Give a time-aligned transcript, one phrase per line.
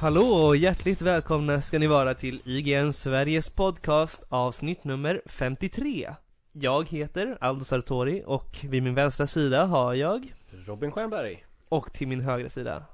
[0.00, 6.14] Hallå och hjärtligt välkomna ska ni vara till IGN Sveriges podcast avsnitt nummer 53.
[6.52, 10.34] Jag heter Aldo Sartori och vid min vänstra sida har jag
[10.66, 11.44] Robin Stjernberg.
[11.68, 12.84] och till min högra sida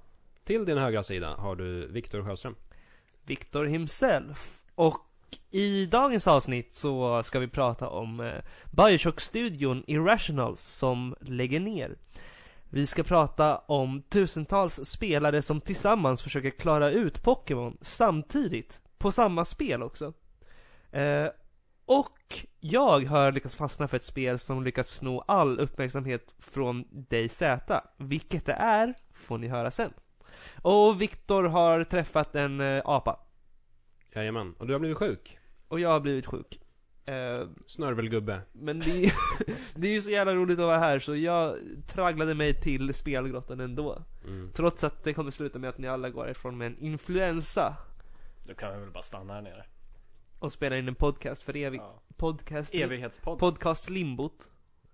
[0.44, 2.54] Till din högra sida har du Viktor Sjöström.
[3.26, 4.58] Victor himself.
[4.74, 5.06] Och
[5.50, 8.32] i dagens avsnitt så ska vi prata om eh,
[8.70, 11.96] Bioshock-studion Irrationals som lägger ner.
[12.70, 19.44] Vi ska prata om tusentals spelare som tillsammans försöker klara ut Pokémon samtidigt, på samma
[19.44, 20.12] spel också.
[20.92, 21.26] Eh,
[21.86, 27.42] och jag har lyckats fastna för ett spel som lyckats sno all uppmärksamhet från DayZ.
[27.96, 29.92] Vilket det är, får ni höra sen.
[30.62, 33.20] Och Viktor har träffat en eh, apa.
[34.14, 34.54] Jajamän.
[34.58, 35.38] Och du har blivit sjuk.
[35.68, 36.60] Och jag har blivit sjuk.
[37.06, 38.40] Eh, Snörvelgubbe.
[38.52, 39.12] men det,
[39.74, 41.56] det är ju så jävla roligt att vara här så jag
[41.86, 44.02] tragglade mig till spelgrottan ändå.
[44.24, 44.50] Mm.
[44.54, 47.76] Trots att det kommer sluta med att ni alla går ifrån med en influensa
[48.46, 49.64] Då kan vi väl bara stanna här nere.
[50.38, 51.84] och spela in en podcast för evigt.
[51.86, 52.02] Ja.
[52.16, 53.38] Podcast, Evighetspodd.
[53.38, 54.50] podcast limbot.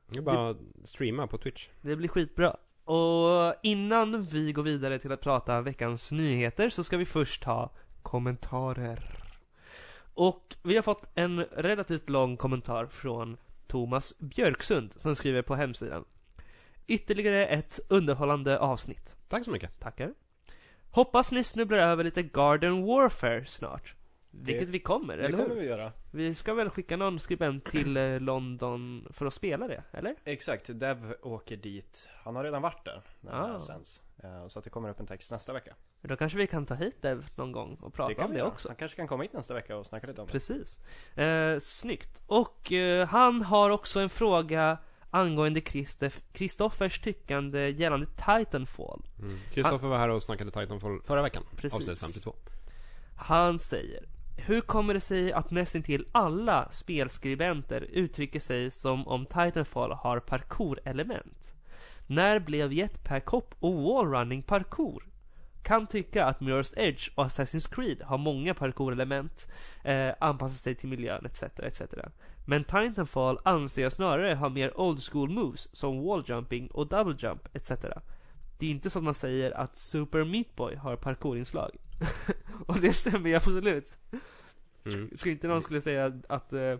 [0.08, 1.68] Det är bara att streama på Twitch.
[1.80, 2.56] Det blir skitbra.
[2.84, 7.70] Och innan vi går vidare till att prata veckans nyheter så ska vi först ha
[8.02, 9.21] kommentarer.
[10.14, 16.04] Och vi har fått en relativt lång kommentar från Thomas Björksund som skriver på hemsidan.
[16.86, 19.16] Ytterligare ett underhållande avsnitt.
[19.28, 19.80] Tack så mycket.
[19.80, 20.14] Tackar.
[20.90, 23.94] Hoppas ni snubblar över lite Garden Warfare snart.
[24.34, 25.60] Vilket vi kommer, Det eller kommer hur?
[25.60, 25.92] vi göra.
[26.10, 30.14] Vi ska väl skicka någon skribent till eh, London för att spela det, eller?
[30.24, 32.08] Exakt, Dev åker dit.
[32.24, 33.60] Han har redan varit där när det Ah.
[33.60, 34.00] sänds.
[34.22, 35.74] Eh, Så att det kommer upp en text nästa vecka.
[36.00, 38.48] Då kanske vi kan ta hit Dev någon gång och prata om vi det göra.
[38.48, 38.68] också.
[38.68, 40.32] Han kanske kan komma hit nästa vecka och snacka lite om det.
[40.32, 40.78] Precis.
[41.18, 42.22] Eh, snyggt.
[42.26, 44.78] Och eh, han har också en fråga
[45.10, 49.02] angående Kristoff- Kristoffers tyckande gällande Titanfall.
[49.18, 49.38] Mm.
[49.52, 51.42] Kristoffer var här och snackade Titanfall förra veckan.
[51.56, 51.80] Precis.
[51.88, 52.34] Avsnitt 52.
[53.16, 54.04] Han säger
[54.36, 61.52] hur kommer det sig att nästintill alla spelskribenter uttrycker sig som om Titanfall har parkour-element?
[62.06, 65.04] När blev Jetpack Hop och Wallrunning parkour?
[65.62, 69.48] Kan tycka att Mirror's Edge och Assassin's Creed har många parkour-element,
[69.84, 71.82] eh, anpassar sig till miljön etc, etc.
[72.46, 77.56] Men Titanfall anser jag snarare har mer old school moves som walljumping och double jump
[77.56, 77.70] etc.
[78.58, 81.70] Det är inte som man säger att Super Meat Boy har parkourinslag.
[82.66, 83.98] och det stämmer ju absolut.
[84.84, 85.08] Mm.
[85.10, 86.76] Jag skulle inte någon skulle säga att, eh,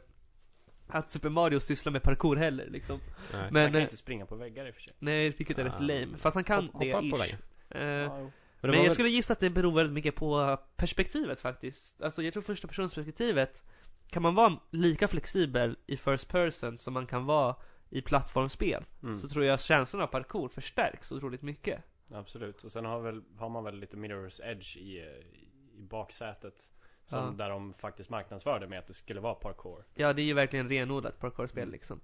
[0.89, 3.01] att Super Mario sysslar med parkour heller liksom.
[3.33, 3.41] Nej.
[3.43, 4.93] han Men, kan eh, inte springa på väggar i och för sig.
[4.99, 5.83] nej, vilket är rätt Ah.
[5.83, 6.17] lame.
[6.17, 7.21] Fast han kan Hopp- det, på ish.
[7.21, 7.39] väggen.
[7.71, 8.31] Eh, Ja.
[8.61, 11.41] Men, det men var jag väl- skulle gissa att det beror väldigt mycket på perspektivet
[11.41, 12.03] faktiskt.
[12.03, 13.65] Alltså jag tror första personsperspektivet
[14.11, 17.57] kan man vara lika flexibel i first person som man kan vara
[17.91, 18.85] i plattformsspel.
[19.03, 19.15] Mm.
[19.15, 21.83] Så tror jag känslan av parkour förstärks otroligt mycket.
[22.15, 22.65] Absolut.
[22.65, 26.69] Och sen har, väl, har man väl lite Mirror's Edge i, i baksätet.
[27.07, 27.31] Som Ja.
[27.45, 29.85] Där de faktiskt marknadsförde med att det skulle vara parkour.
[29.95, 31.73] Ja, det är ju verkligen renodlat parkourspel Mm.
[31.73, 32.01] liksom.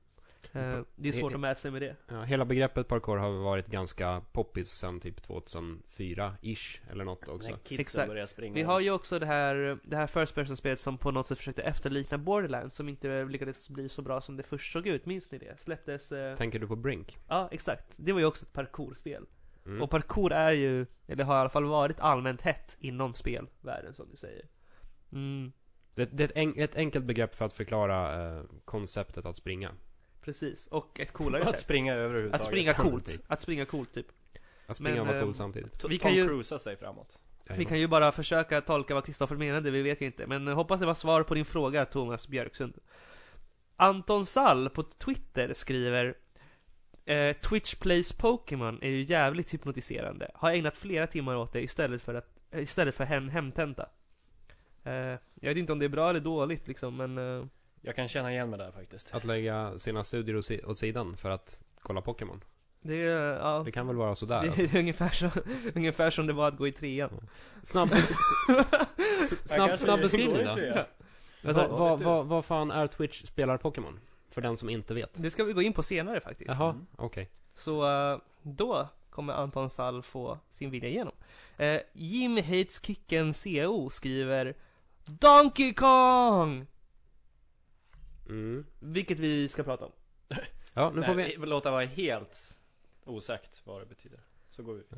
[0.52, 1.96] Eh, det är svårt att mäta sig med det.
[2.08, 7.58] Ja, hela begreppet parkour har varit ganska poppis sen typ 2004-ish eller något också.
[7.70, 8.28] Exakt.
[8.28, 8.54] springa.
[8.54, 11.62] Vi har ju också det här, det här first person-spelet som på något sätt försökte
[11.62, 15.38] efterlikna Borderlands som inte lyckades bli så bra som det först såg ut, minns ni
[15.38, 15.60] det?
[15.60, 16.34] Släpptes, eh...
[16.34, 17.18] Tänker du på Brink?
[17.28, 17.94] ja exakt.
[17.96, 19.26] Det var ju också ett parkourspel.
[19.68, 19.82] Mm.
[19.82, 24.10] Och parkour är ju, eller har i alla fall varit allmänt hett inom spelvärlden som
[24.10, 24.44] du säger.
[25.12, 25.52] Mm,
[25.94, 29.70] det, det är ett, en, ett enkelt begrepp för att förklara eh, konceptet att springa.
[30.20, 30.66] precis.
[30.66, 31.58] Och ett coolare Att sätt.
[31.60, 32.40] springa överhuvudtaget.
[32.40, 33.20] Att springa coolt.
[33.26, 34.06] Att springa coolt typ.
[34.66, 35.80] Att springa Men, och vara cool samtidigt.
[35.80, 37.18] T- Vi kan ju- Cruisa sig framåt.
[37.56, 40.26] Vi kan ju bara försöka tolka vad Kristoffer menade, vi vet ju inte.
[40.26, 42.74] Men eh, hoppas det var svar på din fråga, Thomas Björksund.
[43.76, 46.14] Anton Sall på Twitter skriver
[47.14, 50.30] eh, Twitch plays Pokémon är ju jävligt hypnotiserande.
[50.34, 53.88] Har ägnat flera timmar åt det istället för att eh, Istället för hem, hemtenta.
[54.84, 55.18] Eh, jag
[55.50, 57.46] vet inte om det är bra eller dåligt liksom, men eh,
[57.80, 59.14] Jag kan känna igen mig där faktiskt.
[59.14, 62.44] Att lägga sina studier åt si- åt sidan för att kolla Pokémon.
[62.80, 63.62] det ja.
[63.64, 64.62] Det kan väl vara sådär Det alltså.
[64.62, 65.30] är ungefär, så,
[65.74, 67.28] ungefär som det var att gå i trean.
[67.62, 67.88] Snabb,
[69.44, 70.84] snabb, snabb beskrivning då.
[71.42, 74.00] Vad va, va, vad fan är Twitch spelar Pokémon?
[74.38, 75.22] För den som inte vet.
[75.22, 76.48] Det ska vi gå in på senare faktiskt.
[76.48, 76.86] Jaha, Mm.
[76.96, 77.30] okej.
[77.54, 81.14] Så eh, då kommer Anton Sall få sin vilja igenom.
[81.56, 84.56] Eh, Jim Hates Kicken CO skriver
[85.04, 86.66] Donkey Kong!
[88.28, 88.66] Mm.
[88.78, 89.92] Vilket vi ska prata om.
[90.74, 91.22] Ja, nu får vi...
[91.22, 92.54] Nej, låta vara helt
[93.04, 94.20] osagt vad det betyder.
[94.50, 94.82] Så går vi.
[94.90, 94.96] Ja,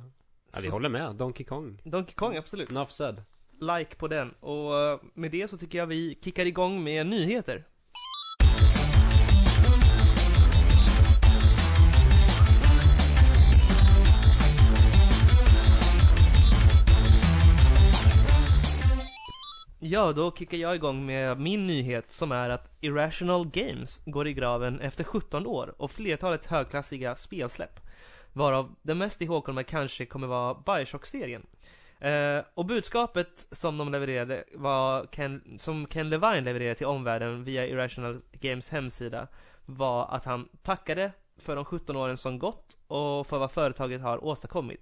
[0.57, 1.15] vi Så- håller med.
[1.17, 1.81] Donkey Kong.
[1.85, 2.71] Donkey Kong, absolut.
[2.71, 3.23] Enough said.
[3.61, 4.31] Like på den.
[4.41, 7.65] Och eh, med det så tycker jag vi kickar igång med nyheter.
[19.93, 24.33] Ja, då kickar jag igång med min nyhet som är att Irrational Games går i
[24.33, 27.81] graven efter 17 år och flertalet högklassiga spelsläpp.
[28.33, 31.47] Varav den mest ihågkomna kanske kommer vara Bioshock-serien.
[31.99, 37.67] Eh, och budskapet som de levererade var Ken, som Ken Levine levererade till omvärlden via
[37.67, 39.27] Irrational Games hemsida
[39.67, 44.25] var att han tackade för de 17 åren som gått och för vad företaget har
[44.25, 44.81] åstadkommit.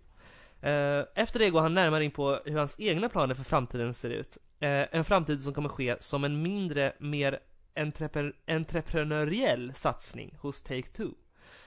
[0.60, 4.10] Eh, efter det går han närmare in på hur hans egna planer för framtiden ser
[4.10, 4.38] ut.
[4.60, 7.38] Eh, en framtid som kommer ske som en mindre, mer
[7.76, 11.14] entrepre entreprenöriell satsning hos Take-Two.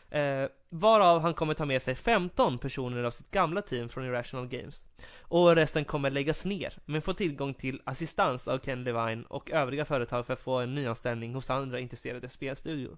[0.10, 4.48] Eh, varav han kommer ta med sig 15 personer av sitt gamla team från Irrational
[4.48, 4.86] Games.
[5.22, 9.86] Och resten kommer läggas ner, men få tillgång till assistans av Ken Levine och övriga
[9.86, 12.98] företag för att få en nyanställning hos andra intresserade spelstudior.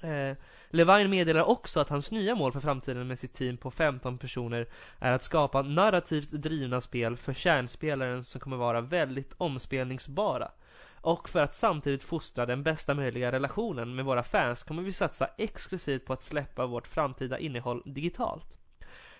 [0.00, 0.36] Eh,
[0.70, 4.66] Levine meddelar också att hans nya mål för framtiden med sitt team på 15 personer
[4.98, 10.50] är att skapa narrativt drivna spel för kärnspelaren som kommer vara väldigt omspelningsbara.
[11.00, 15.28] Och för att samtidigt fostra den bästa möjliga relationen med våra fans kommer vi satsa
[15.38, 18.58] exklusivt på att släppa vårt framtida innehåll digitalt.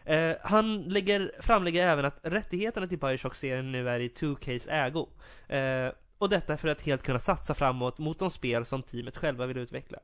[0.05, 5.09] Eh, han lägger, framlägger även att rättigheterna till Bioshock-serien nu är i 2Ks ägo.
[5.49, 9.47] Eh, och detta för att helt kunna satsa framåt mot de spel som teamet själva
[9.47, 9.99] vill utveckla.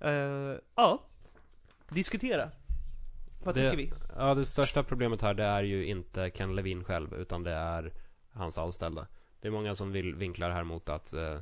[0.00, 1.02] Eh, ja,
[1.88, 2.50] diskutera.
[3.44, 3.92] Vad Det- tycker vi?
[4.16, 7.92] Ja, det största problemet här det är ju inte Ken Levin själv utan det är
[8.32, 9.06] hans anställda.
[9.40, 11.38] Det är många som vill vinkla det här mot att eh,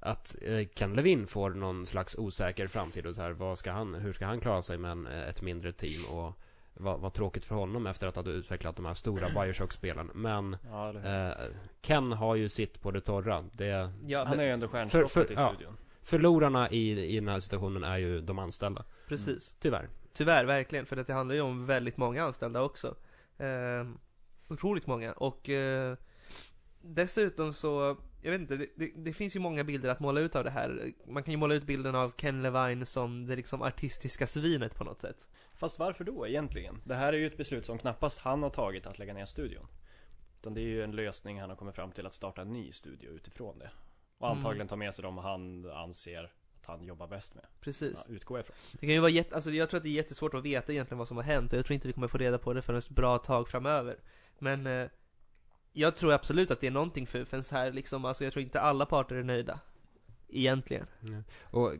[0.00, 3.94] att eh, Ken Levin får någon slags osäker framtid och så här, vad ska han,
[3.94, 6.32] hur ska han klara sig med en, ett mindre team och
[6.74, 10.10] vad, vad tråkigt för honom efter att ha utvecklat de här stora Bioshock-spelen.
[10.14, 11.32] Men Ja, eh,
[11.80, 13.44] Ken har ju sitt på det torra.
[13.52, 15.54] Det, Ja, han är ju ändå stjärnstoffet för- i ja.
[16.02, 18.84] Förlorarna i, i den här situationen är ju de anställda.
[19.08, 19.56] precis.
[19.60, 19.88] Tyvärr.
[20.12, 20.86] Tyvärr, verkligen.
[20.86, 22.96] För att det handlar ju om väldigt många anställda också.
[23.38, 23.88] Eh,
[24.48, 25.12] otroligt många.
[25.12, 25.96] Och eh,
[26.80, 30.36] dessutom så, jag vet inte, det, det, det finns ju många bilder att måla ut
[30.36, 30.92] av det här.
[31.06, 34.84] Man kan ju måla ut bilden av Ken Levine som det liksom artistiska svinet på
[34.84, 35.26] något sätt.
[35.54, 36.80] Fast varför då egentligen?
[36.84, 39.66] Det här är ju ett beslut som knappast han har tagit att lägga ner studion.
[40.40, 42.72] Utan det är ju en lösning han har kommit fram till att starta en ny
[42.72, 43.70] studio utifrån det.
[44.22, 44.38] Och Mm.
[44.38, 46.24] antagligen ta med sig dem han anser
[46.60, 47.44] att han jobbar bäst med.
[47.60, 48.04] Precis.
[48.08, 48.56] Ja, utgår jag ifrån.
[48.72, 50.98] Det kan ju vara jätte, alltså jag tror att det är jättesvårt att veta egentligen
[50.98, 52.78] vad som har hänt och jag tror inte vi kommer få reda på det förrän
[52.78, 53.96] ett bra tag framöver.
[54.38, 54.88] Men eh,
[55.72, 58.60] jag tror absolut att det är någonting för fans här liksom, alltså jag tror inte
[58.60, 59.60] alla parter är nöjda.
[60.28, 60.86] Egentligen.
[61.00, 61.22] Ja.
[61.42, 61.72] Och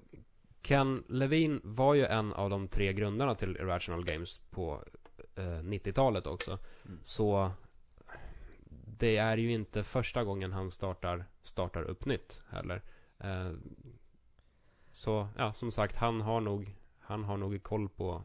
[0.63, 4.85] Ken Levin var ju en av de tre grundarna till Irrational Games på
[5.37, 6.59] eh, 90-talet också.
[6.87, 7.01] Mm.
[7.03, 7.51] Så
[8.99, 12.83] det är ju inte första gången han startar, startar upp nytt heller.
[13.19, 13.53] Eh,
[14.93, 18.23] så ja, som sagt, han har nog, han har nog koll på,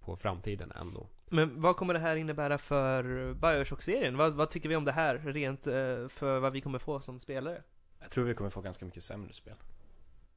[0.00, 1.06] på framtiden ändå.
[1.28, 4.16] Men vad kommer det här innebära för Bioshock-serien?
[4.16, 7.20] Vad, vad tycker vi om det här, rent eh, för vad vi kommer få som
[7.20, 7.62] spelare?
[8.00, 9.54] Jag tror vi kommer få ganska mycket sämre spel.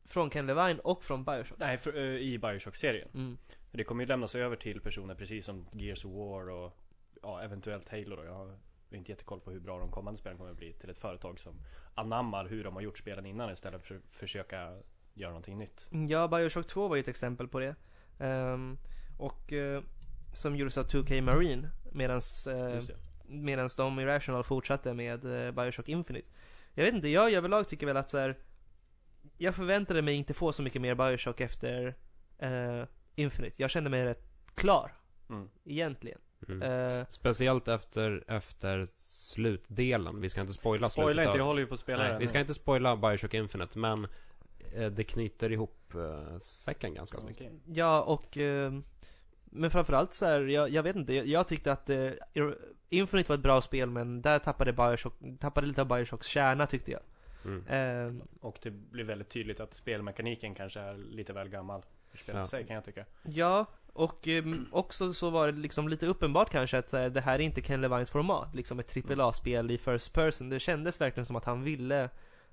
[0.06, 1.60] Från Ken Levine och från Bioshock?
[1.60, 3.10] Nej, för, eh, i Bioshock-serien.
[3.14, 3.38] Mm.
[3.72, 6.78] För det kommer ju lämnas över till personer precis som Gears of War och
[7.22, 8.24] ja, eventuellt Halo då.
[8.24, 8.58] Jag
[8.90, 11.40] har inte jättekoll på hur bra de kommande spelen kommer att bli till ett företag
[11.40, 11.56] som
[11.96, 14.78] anammar hur de har gjort spelen innan istället för att försöka
[15.14, 15.88] göra någonting nytt.
[16.10, 17.76] Ja, Bioshock 2 var ju ett exempel på det.
[18.20, 18.78] Ehm,
[19.20, 19.84] och eh,
[20.34, 22.96] som gjordes av 2K Marine, medans, eh, Just det.
[23.28, 26.28] medans de Irrational fortsatte med eh, Bioshock Infinite.
[26.74, 28.38] Jag vet inte, jag överlag tycker väl att så här,
[29.38, 31.96] Jag förväntade mig inte få så mycket mer Bioshock efter
[32.38, 32.84] eh,
[33.16, 33.62] Infinite.
[33.62, 34.92] Jag kände mig rätt klar,
[35.30, 35.50] Mm.
[35.64, 36.20] egentligen.
[36.48, 36.62] Mm.
[36.62, 38.86] Eh, Speciellt efter, efter
[39.36, 40.22] slutdelen.
[40.22, 42.18] Vi ska inte spoila Spoila slutet inte, av- jag håller ju på att spela Nej,
[42.20, 44.08] vi ska inte spoila Bioshock Infinite, men
[44.76, 47.42] eh, det knyter ihop eh, säcken ganska snyggt.
[47.42, 47.52] Okej.
[47.66, 48.74] Ja, och eh,
[49.46, 52.10] Men framförallt så här, jag, jag vet inte, jag, jag tyckte att eh,
[52.90, 56.92] Infinite var ett bra spel men där tappade Bioshock, tappade lite av Bioshocks kärna tyckte
[56.92, 57.02] jag.
[57.46, 57.68] Mm.
[57.68, 62.40] Eh, Och det blir väldigt tydligt att spelmekaniken kanske är lite väl gammal för spelet
[62.40, 62.48] Ja.
[62.48, 63.06] sig kan jag tycka.
[63.24, 67.22] ja, och eh, också så var det liksom lite uppenbart kanske att så här, det
[67.22, 70.50] här är inte Ken Levines format, liksom ett AAA-spel i first person.
[70.50, 72.10] Det kändes verkligen som att han ville,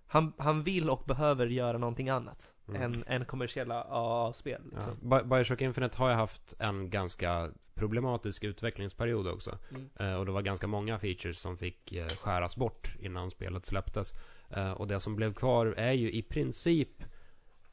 [0.07, 2.83] han, han vill och behöver göra någonting annat Mm.
[2.83, 4.61] än, än kommersiella AA-spel.
[4.73, 4.77] Ja.
[4.77, 5.11] Liksom.
[5.11, 9.59] Bi- Bioshock Infinite har ju haft en ganska problematisk utvecklingsperiod också.
[9.71, 9.89] Mm.
[9.99, 14.13] Eh, och det var ganska många features som fick eh, skäras bort innan spelet släpptes.
[14.51, 17.05] Eh, och det som blev kvar är ju i princip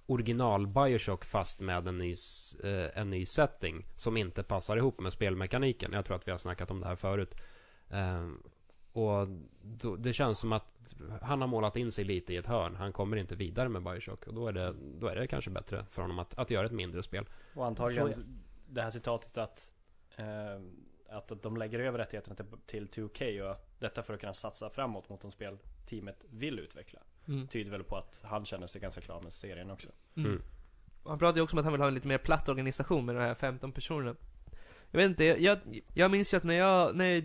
[0.09, 2.15] original Bioshock fast med en ny,
[2.63, 5.93] eh, en ny setting som inte passar ihop med spelmekaniken.
[5.93, 7.35] Jag tror att vi har snackat om det här förut.
[7.89, 8.29] Eh,
[8.91, 9.27] och
[9.61, 12.75] då, det känns som att han har målat in sig lite i ett hörn.
[12.75, 14.27] Han kommer inte vidare med Bioshock.
[14.27, 16.71] Och då är det, då är det kanske bättre för honom att, att göra ett
[16.71, 17.25] mindre spel.
[17.55, 19.71] Och antagligen det här citatet att
[20.15, 20.61] eh,
[21.09, 25.09] att de lägger över rättigheterna till, till 2K och detta för att kunna satsa framåt
[25.09, 26.99] mot de spel teamet vill utveckla.
[27.27, 27.47] Mm.
[27.47, 29.89] Tyder väl på att han känner sig ganska klar med serien också.
[30.15, 30.31] Mm.
[30.31, 30.41] Mm.
[31.03, 33.15] Han pratar ju också om att han vill ha en lite mer platt organisation med
[33.15, 34.15] de här 15 personerna.
[34.91, 35.57] Jag vet inte, jag,
[35.93, 37.23] jag minns ju att när jag, när jag,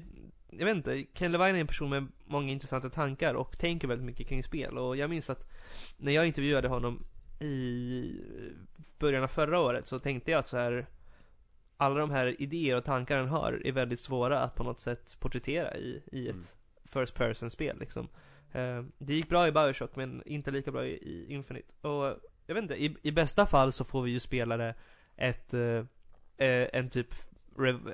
[0.50, 4.06] jag vet inte, Ken Levine är en person med många intressanta tankar och tänker väldigt
[4.06, 5.50] mycket kring spel och jag minns att
[5.96, 7.04] när jag intervjuade honom
[7.40, 8.20] i
[8.98, 10.86] början av förra året så tänkte jag att så här
[11.76, 15.16] alla de här idéer och tankar han har är väldigt svåra att på något sätt
[15.20, 16.44] porträttera i, i ett Mm.
[16.84, 18.08] first person spel liksom.
[18.54, 21.88] Eh, det gick bra i Bioshock men inte lika bra i, Infinite.
[21.88, 24.74] Och jag vet inte, i, i bästa fall så får vi ju spelare
[25.16, 25.84] ett, eh,
[26.36, 27.14] eh, en typ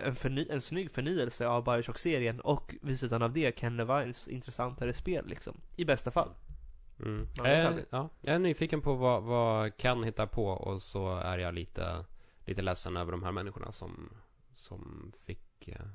[0.05, 4.93] en, förny, en snygg förnyelse av Bioshock-serien och vid sidan av det Ken Levines intressantare
[4.93, 5.61] spel liksom.
[5.77, 6.31] I bästa fall.
[6.99, 7.27] Mm.
[7.37, 7.85] Ja, Eh, vi.
[7.91, 12.05] ja, jag är nyfiken på vad, vad Ken hittar på och så är jag lite,
[12.41, 14.11] lite ledsen över de här människorna som,
[14.55, 15.87] som fick eh,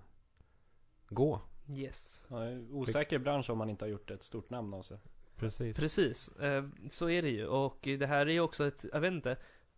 [1.09, 1.41] gå.
[1.69, 2.21] Yes.
[2.27, 2.37] Ja,
[2.71, 4.97] osäker bransch om man inte har gjort ett stort namn av sig.
[5.35, 5.77] Precis.
[5.77, 7.47] Precis, eh, så är det ju.
[7.47, 9.37] Och det här är ju också ett, jag vet inte.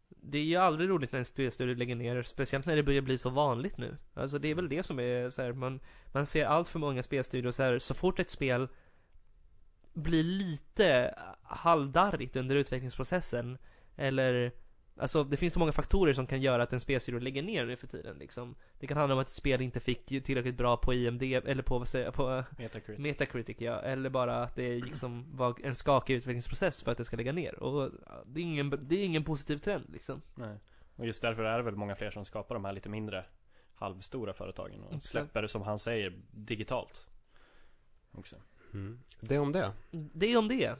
[0.10, 3.18] Det är ju aldrig roligt när en spelstudio lägger ner, speciellt när det börjar bli
[3.18, 3.98] så vanligt nu.
[4.14, 5.80] Alltså det är väl det som är så här, man,
[6.14, 8.68] man ser allt för många spelstudios så här, så fort ett spel
[9.94, 13.58] blir lite halvdarrigt under utvecklingsprocessen,
[13.96, 14.52] eller
[15.00, 17.76] Alltså det finns så många faktorer som kan göra att en spelstudio lägger ner nu
[17.76, 18.56] för tiden liksom.
[18.80, 21.80] Det kan handla om att ett spel inte fick tillräckligt bra på IMD, eller på
[21.80, 23.00] vad säger jag, på Metacritic.
[23.00, 27.18] Metacritic ja, eller bara att det liksom var en skakig utvecklingsprocess för att det ska
[27.18, 27.64] lägga ner.
[27.64, 27.92] Och
[28.26, 30.22] det är ingen, det är ingen positiv trend liksom.
[30.36, 30.58] Nej.
[30.96, 33.26] Och just därför är det väl många fler som skapar de här lite mindre
[33.76, 35.06] halvstora företagen och Exakt.
[35.06, 37.08] släpper det som han säger digitalt.
[38.12, 38.36] Också.
[38.74, 39.00] Mm.
[39.22, 39.72] Det om det.
[39.92, 40.76] Det är om det.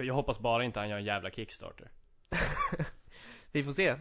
[0.00, 1.90] Jag hoppas bara inte han gör en jävla Kickstarter.
[3.52, 3.96] Vi får se.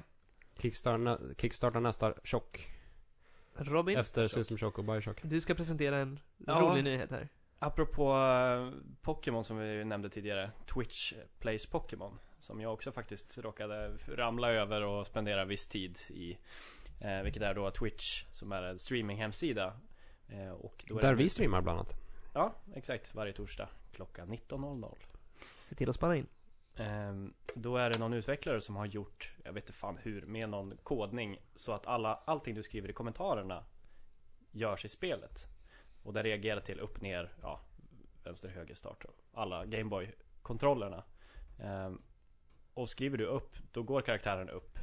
[0.62, 2.72] Kickstarta, kickstarta nästa Chock.
[3.56, 5.20] Robin, Efter System Shock och Bioshock.
[5.24, 6.54] du ska presentera en Ja.
[6.60, 7.28] rolig nyhet här.
[7.60, 10.52] Apropå eh, Pokémon som vi nämnde tidigare.
[10.74, 12.20] Twitch Plays Pokémon.
[12.40, 16.38] Som jag också faktiskt råkade ramla över och spendera viss tid i.
[17.02, 19.74] Eh, vilket är då Twitch som är en streaminghemsida.
[20.30, 21.94] Eh, och då är Där vi streamar bland annat.
[22.34, 23.16] Ja, exakt.
[23.16, 24.96] Varje torsdag klockan 19.00.
[25.58, 26.28] Se till att spana in.
[26.78, 30.50] Ehm, då är det någon utvecklare som har gjort, jag vet inte fan hur, med
[30.50, 33.64] någon kodning så att alla, allting du skriver i kommentarerna
[34.52, 35.48] görs i spelet.
[36.04, 37.62] Och den reagerar till upp, ner, ja,
[38.24, 39.06] vänster, höger, start.
[39.34, 41.04] Alla Gameboy-kontrollerna.
[41.60, 42.02] Ehm,
[42.74, 44.80] och skriver du upp, då går karaktären upp.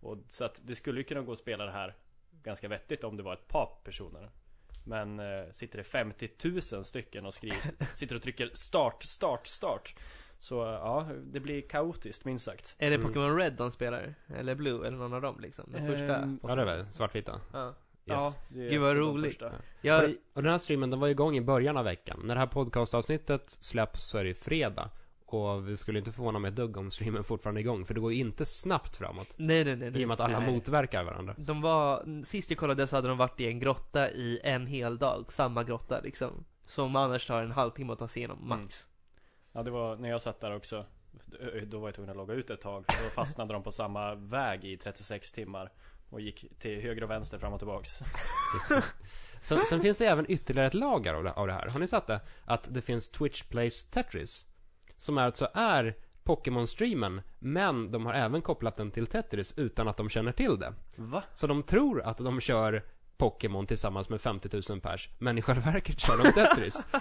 [0.00, 1.94] Och, så att det skulle ju kunna gå att spela det här
[2.42, 4.30] ganska vettigt om det var ett par personer.
[4.84, 6.30] Men eh, sitter det 50
[6.72, 9.94] 000 stycken och skriver, sitter och trycker start, start, start.
[10.38, 12.74] Så ja, det blir kaotiskt minst sagt.
[12.78, 13.06] Är det Mm.
[13.08, 14.14] Pokémon Red de spelar?
[14.36, 14.86] Eller Blue?
[14.86, 15.64] Eller någon av dem liksom?
[15.72, 16.16] Den första?
[16.16, 17.40] Ehm, Ja, det är väl svartvita.
[17.52, 17.66] Ja.
[17.68, 17.74] Yes.
[18.06, 19.32] Ja, det är Gud, vad roligt.
[19.32, 19.52] första.
[19.82, 22.20] Jag, Och den här streamen, den var igång i början av veckan.
[22.24, 24.90] När det här podcastavsnittet släpps så är det ju fredag.
[25.26, 27.84] Och vi skulle inte förvåna mig ett dugg om streamen fortfarande är igång.
[27.84, 29.34] För det går ju inte snabbt framåt.
[29.36, 30.00] nej, nej, nej, nej.
[30.00, 30.52] I och med att alla Nej.
[30.52, 31.34] motverkar varandra.
[31.38, 34.98] De var, sist jag kollade så hade de varit i en grotta i en hel
[34.98, 36.44] dag, samma grotta liksom.
[36.66, 38.88] Som annars tar en halvtimme att ta sig igenom, max.
[39.54, 40.86] Ja, det var när jag satt där också.
[41.66, 42.84] Då var jag tvungen att logga ut ett tag.
[42.88, 45.72] För då fastnade de på samma väg i 36 timmar.
[46.10, 47.98] Och gick till höger och vänster fram och tillbaks.
[49.40, 51.66] Sen, sen finns det även ytterligare ett lager av det, av det här.
[51.66, 52.20] Har ni sett det?
[52.44, 54.46] Att det finns Twitch Plays Tetris.
[54.96, 55.94] Som alltså är
[56.24, 60.74] Pokémon-streamen, men de har även kopplat den till Tetris utan att de känner till det.
[60.96, 61.22] Va?
[61.34, 62.82] Så de tror att de kör
[63.16, 66.86] Pokémon tillsammans med 50 000 pers, men i själva verket kör de Tetris.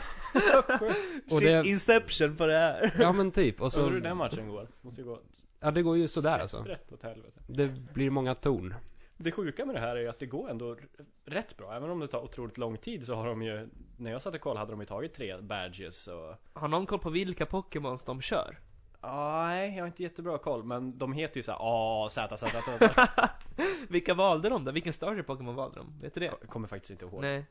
[1.31, 2.95] Och Shit, det- Inception på det här.
[2.99, 4.67] Ja men typ, och Så hur den matchen går?
[4.81, 5.19] Måste ju gå
[5.59, 6.57] Ja det går ju sådär alltså.
[6.63, 7.39] rätt åt helvete.
[7.47, 8.75] Det blir många torn.
[9.17, 10.77] Det sjuka med det här är ju att det går ändå
[11.25, 11.73] rätt bra.
[11.75, 14.41] Även om det tar otroligt lång tid så har de ju När jag satt och
[14.41, 18.21] kollade hade de ju tagit tre badges och Har någon koll på vilka Pokémons de
[18.21, 18.59] kör?
[19.01, 22.89] Nej, jag har inte jättebra koll men de heter ju såhär A, Z, Z, Z
[23.87, 24.71] Vilka valde de då?
[24.71, 26.01] Vilken starter Pokémon valde de?
[26.01, 26.25] Vet du det?
[26.25, 27.45] Jag kommer faktiskt inte ihåg Nej.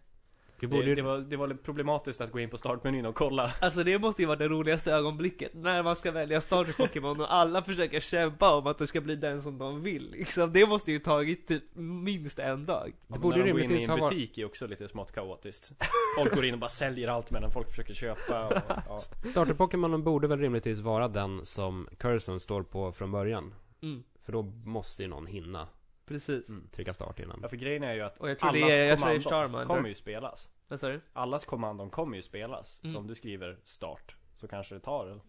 [0.63, 0.95] Vi borde det, ju...
[0.95, 4.23] det, var, det var problematiskt att gå in på startmenyn och kolla Alltså det måste
[4.23, 8.55] ju vara det roligaste ögonblicket när man ska välja starter Pokémon och alla försöker kämpa
[8.55, 10.53] om att det ska bli den som de vill liksom.
[10.53, 12.93] Det måste ju tagit typ minst en dag.
[13.07, 14.11] Det borde När de går in i rimligtvis en ha varit...
[14.19, 15.73] butik är också lite smått kaotiskt
[16.19, 18.99] Folk går in och bara säljer allt medan folk försöker köpa och, ja.
[19.23, 23.55] Starter-Pokémonen borde väl rimligtvis vara den som Cursen står på från början.
[23.83, 25.69] Mm, För då måste ju någon hinna
[26.13, 26.49] precis.
[26.49, 26.69] Mm.
[26.73, 27.39] trycka start innan.
[27.43, 29.15] ja, för grejen är ju att Och jag tror allas det är, jag tror det
[29.15, 31.01] är kommandon kommer ju spelas Vad sa du?
[31.13, 32.93] Allas kommandon kommer ju spelas Mm.
[32.93, 35.21] Så om du skriver start Så kanske det tar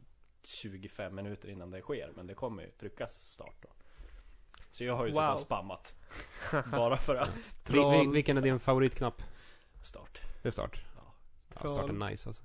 [0.43, 3.69] 25 minuter innan det sker Men det kommer ju tryckas start då
[4.71, 5.21] Så jag har ju Wow.
[5.21, 5.95] suttit och spammat
[6.71, 7.29] Bara för att
[7.69, 9.21] Vi, vi, vilken är din favoritknapp?
[9.83, 10.83] Start Det är start.
[10.95, 11.13] Ja.
[11.61, 12.43] Ja, start är nice alltså.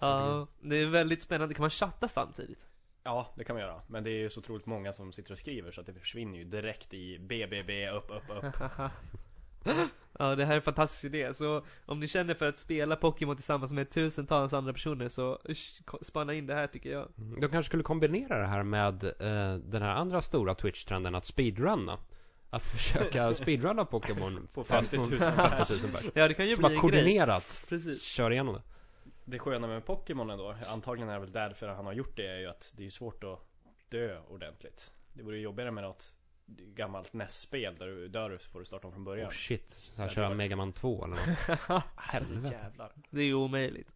[0.00, 1.54] Ja, det är väldigt spännande.
[1.54, 2.66] Kan man chatta samtidigt?
[3.10, 3.80] Ja, det kan man göra.
[3.86, 6.38] Men det är ju så otroligt många som sitter och skriver så att det försvinner
[6.38, 8.54] ju direkt i BBB, upp, upp, upp.
[10.18, 11.34] ja, det här är en fantastisk idé.
[11.34, 15.82] Så om ni känner för att spela Pokémon tillsammans med tusentals andra personer så usch,
[16.02, 17.08] spana in det här tycker jag.
[17.16, 21.98] De kanske skulle kombinera det här med eh, den här andra stora Twitch-trenden att speedrunna.
[22.50, 26.04] Att försöka speedrunna Pokémon Få fast 50 000 på 50 000 pers.
[26.14, 26.80] Ja, det kan ju Så bli bara en grej.
[26.80, 28.02] koordinerat Precis.
[28.02, 28.62] kör igenom det.
[29.30, 32.38] Det sköna med Pokémon då, antagligen är det väl därför han har gjort det, är
[32.38, 33.38] ju att det är svårt att
[33.88, 34.92] dö ordentligt.
[35.12, 36.12] Det vore ju jobbigare med något
[36.46, 39.26] gammalt NES-spel där du dör så får du starta om från början.
[39.28, 39.70] Oh shit.
[39.70, 41.82] Så köra var- Mega Man 2 eller något.
[41.96, 42.54] Helvete.
[42.62, 42.92] Jävlar.
[43.10, 43.92] Det är ju omöjligt.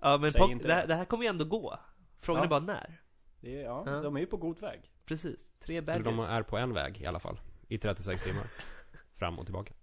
[0.00, 0.94] Ja, men Säg inte det, här, det.
[0.94, 1.78] här kommer ju ändå gå.
[2.18, 2.44] Frågan Ja.
[2.44, 3.00] är bara när.
[3.40, 3.92] Det är, ja, Ja.
[4.02, 4.92] de är ju på god väg.
[5.04, 5.52] Precis.
[5.60, 6.04] Tre baggers.
[6.04, 7.40] de är på en väg i alla fall.
[7.68, 8.44] I 36 timmar.
[9.14, 9.74] Fram och tillbaka.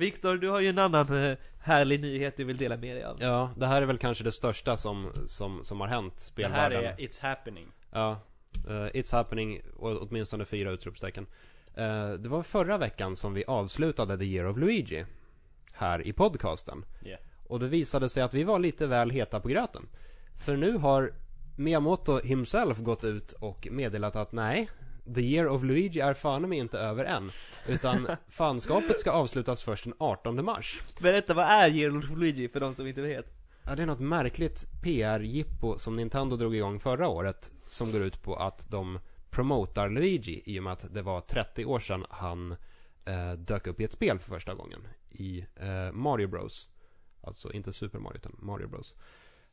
[0.00, 3.16] Viktor, du har ju en annan eh, härlig nyhet du vill dela med dig av.
[3.20, 6.50] Ja, det här är väl kanske det största som, som, som har hänt Det här
[6.50, 6.84] spelvärlden.
[6.84, 7.66] är It's happening.
[7.90, 8.20] Ja,
[8.68, 11.26] eh, It's happening och åtminstone fyra utropstecken.
[11.74, 15.04] Eh, det var förra veckan som vi avslutade The Year of Luigi.
[15.74, 16.84] Här i podcasten.
[17.04, 17.20] Yeah.
[17.46, 19.88] Och det visade sig att vi var lite väl heta på gröten.
[20.36, 21.12] För nu har
[21.56, 24.68] Miyamoto himself gått ut och meddelat att nej,
[25.14, 27.30] The Year of Luigi är fan mig inte över än.
[27.66, 30.82] Utan fanskapet ska avslutas först den 18 mars.
[31.00, 33.26] Berätta, vad är Year of Luigi för de som inte vet?
[33.66, 38.22] Ja, det är något märkligt PR-jippo som Nintendo drog igång förra året som går ut
[38.22, 38.98] på att de
[39.30, 42.52] promotar Luigi i och med att det var 30 år sedan han
[43.04, 46.68] eh, dök upp i ett spel för första gången i eh, Mario Bros.
[47.20, 48.94] Alltså inte Super Mario utan Mario Bros.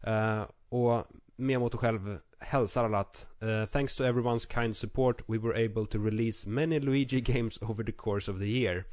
[0.03, 5.65] Eh, och Miyamoto själv hälsar alla att eh, Thanks to everyone's kind support we were
[5.65, 8.83] able to release many Luigi games over the course of the year.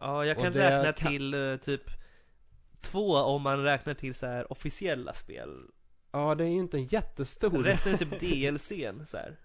[0.00, 1.82] Ja, jag kan det räkna till eh, typ
[2.80, 5.50] två om man räknar till så här officiella spel.
[6.12, 7.62] Ja, det är ju inte en jättestor...
[7.62, 9.36] Resten är typ DLCn så här.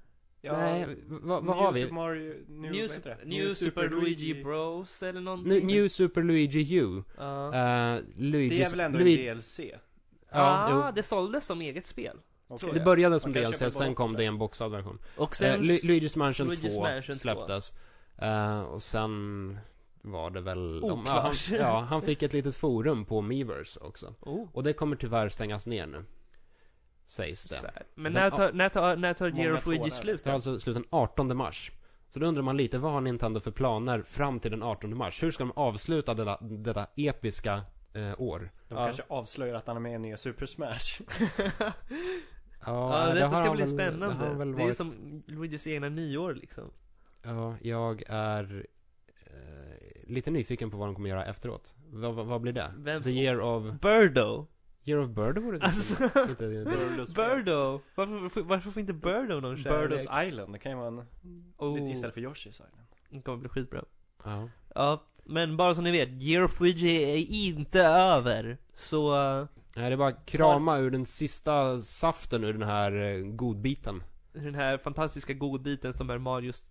[0.41, 1.82] Nej, vad, vad New har vi?
[1.82, 3.17] Super Mario, New, New, det?
[3.26, 5.54] New, Super, Luigi Bros eller någonting.
[5.54, 7.04] New, New Super Luigi U.
[7.17, 7.48] Ja.
[7.48, 8.58] Uh, Luigi...
[8.58, 9.60] Det är väl ändå Luigi, en DLC?
[9.60, 12.17] Ja, ah, det såldes som eget spel.
[12.50, 12.70] Okej.
[12.74, 14.28] Det började som DLC, sen kom det där.
[14.28, 15.00] en boxad version.
[15.18, 15.60] Och Sen.
[15.62, 17.20] Lu Luigi's Mansion Luigi's 2 Mansion 2.
[17.20, 17.74] släpptes.
[18.18, 19.58] Eh, och sen
[20.02, 20.80] var det väl...
[20.82, 21.50] de- ja, han, Oklart.
[21.52, 24.14] ja, han fick ett litet forum på Miiverse också.
[24.22, 24.48] oh.
[24.54, 26.06] Och det kommer tyvärr stängas ner nu.
[27.06, 27.56] Sägs det.
[27.56, 27.84] här.
[27.96, 30.36] Men Den- när tar, när tar, när tar Year of Luigi slut Det är då?
[30.36, 31.72] alltså slut den 18 mars.
[32.10, 35.24] Så då undrar man lite, vad har Nintendo för planer fram till den 18 mars?
[35.24, 37.62] Hur ska de avsluta detta, detta episka
[37.94, 38.52] eh, år?
[38.68, 38.86] De Ja.
[38.86, 41.02] kanske avslöjar att han är med i nya Super Smash.
[42.65, 44.15] Ja, det detta har ska bli väl- Det, spännande.
[44.15, 44.78] han väl Det är varit...
[44.78, 46.63] som Luigis egna nyår liksom.
[47.24, 48.65] Ja, jag är
[49.26, 51.76] eh, lite nyfiken på vad de kommer göra efteråt.
[51.91, 52.72] Vad, vad, vad blir det?
[52.78, 53.63] Vem The som- year of...
[53.82, 54.48] Birdo!
[54.84, 57.82] Year of Bird vore det Alltså, inte, det- Birdos- Birdo!
[57.95, 59.89] Varför, varför får inte Birdo någon kärlek?
[59.89, 61.04] Birdos Island, det kan ju vara en...
[61.58, 61.91] Oh.
[61.91, 62.72] Istället för Yoshi's Island.
[63.10, 63.84] Det kommer bli skitbra.
[64.24, 64.50] Ja.
[64.76, 67.17] Ja, men bara så ni vet, Year of Luigi är
[67.48, 68.58] inte över.
[68.76, 69.48] Så, eh,
[69.80, 74.04] Nej, det är bara krama ur den sista saften ur den här eh, godbiten.
[74.34, 76.65] den här fantastiska godbiten som är Marios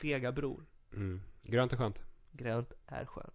[0.00, 0.64] fega bror.
[0.92, 1.22] Mm.
[1.42, 2.02] Grönt är skönt.
[2.32, 3.34] Grönt är skönt.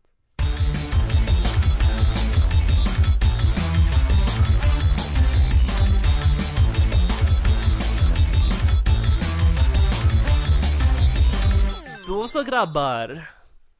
[12.07, 13.29] Då så grabbar!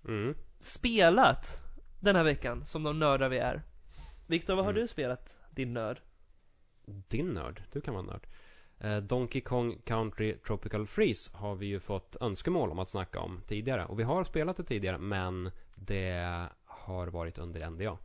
[0.08, 0.36] Mm.
[0.60, 1.62] Spelat
[2.00, 3.71] den här veckan, som de nördar vi är.
[4.32, 4.82] Viktor, vad har Mm.
[4.82, 5.38] du spelat?
[5.50, 6.02] Din nörd?
[6.86, 8.28] Din nörd, du kan vara nörd.
[8.80, 13.42] Eh, Donkey Kong Country Tropical Freeze har vi ju fått önskemål om att snacka om
[13.48, 13.86] tidigare.
[13.86, 17.98] Och vi har spelat det tidigare, men det har varit under NDA.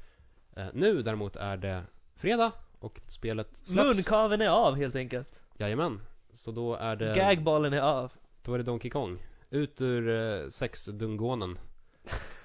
[0.56, 1.82] Eh, nu däremot är det
[2.16, 3.96] fredag och spelet släpps.
[3.96, 5.42] Munkaven är av helt enkelt.
[5.58, 6.00] Jajamän.
[6.32, 7.14] Så då är det...
[7.16, 8.12] Gagballen är av.
[8.42, 9.18] Då är det Donkey Kong.
[9.50, 11.58] Ut ur eh, sexdungonen.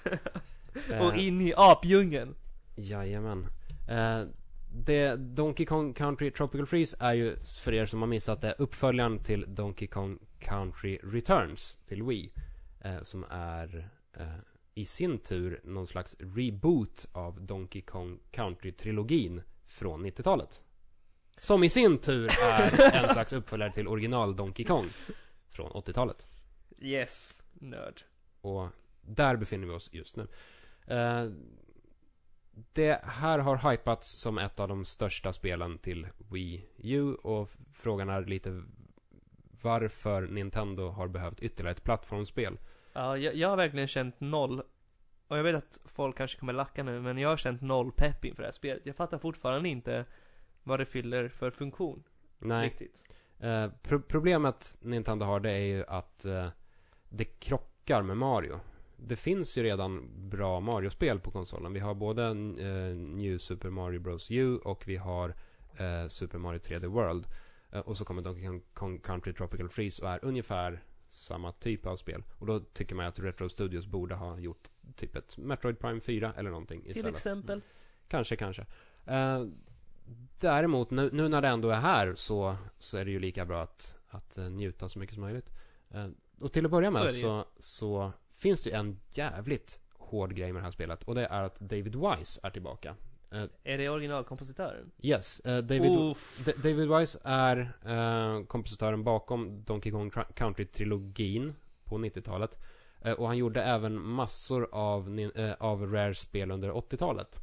[1.01, 2.35] Och in i apdjungeln.
[2.75, 3.47] Jajamän.
[3.91, 4.23] Eh,
[4.73, 9.23] det, Donkey Kong Country Tropical Freeze är ju, för er som har missat det, uppföljaren
[9.23, 12.31] till Donkey Kong Country Returns till Wii.
[12.81, 14.25] Eh, som är eh,
[14.73, 20.63] i sin tur någon slags reboot av Donkey Kong Country-trilogin från 90-talet.
[21.39, 24.85] Som i sin tur är en slags uppföljare till original Donkey Kong
[25.49, 26.27] från 80-talet.
[26.79, 27.43] Yes.
[27.53, 28.01] Nörd.
[28.41, 28.67] Och
[29.01, 30.27] där befinner vi oss just nu.
[30.87, 31.25] Eh,
[32.73, 38.09] det här har hypats som ett av de största spelen till Wii U och frågan
[38.09, 38.63] är lite
[39.61, 42.57] varför Nintendo har behövt ytterligare ett plattformsspel.
[42.93, 44.63] Ja, jag, jag har verkligen känt noll
[45.27, 48.25] Och jag vet att folk kanske kommer lacka nu, men jag har känt noll pepp
[48.25, 50.05] inför det här spelet Jag fattar fortfarande inte
[50.63, 52.03] vad det fyller för funktion.
[52.39, 52.65] Nej.
[52.65, 53.03] Riktigt.
[53.39, 56.47] Eh, pro problemet Nintendo har det är ju att eh,
[57.09, 58.59] det krockar med Mario.
[59.03, 61.73] Det finns ju redan bra Mario-spel på konsolen.
[61.73, 65.35] Vi har både eh, New Super Mario Bros U och vi har
[65.77, 67.27] eh, Super Mario 3D World.
[67.71, 71.95] Eh, och så kommer Donkey Kong- Country Tropical Freeze och är ungefär samma typ av
[71.95, 72.23] spel.
[72.39, 76.33] Och då tycker man att Retro Studios borde ha gjort typ ett Metroid Prime 4
[76.37, 77.15] eller någonting Till istället.
[77.15, 77.61] exempel.
[78.07, 78.65] Kanske, kanske.
[79.05, 79.45] Eh,
[80.41, 83.61] däremot, nu, nu när det ändå är här så, så är det ju lika bra
[83.61, 85.51] att, att eh, njuta så mycket som möjligt.
[85.91, 86.07] Eh,
[86.39, 87.09] och till att börja Så med ju.
[87.21, 91.03] så, så, finns det ju en jävligt hård grej med det här spelet.
[91.03, 92.95] Och det är att David Wise är tillbaka.
[93.31, 94.91] Eh, Är det originalkompositören?
[95.01, 96.15] yes, eh, David.
[96.45, 102.59] D- David Wise är eh, kompositören bakom Donkey Kong Country-trilogin på 90-talet.
[103.01, 107.39] Eh, och han gjorde även massor av, av Rare-spel under 80-talet.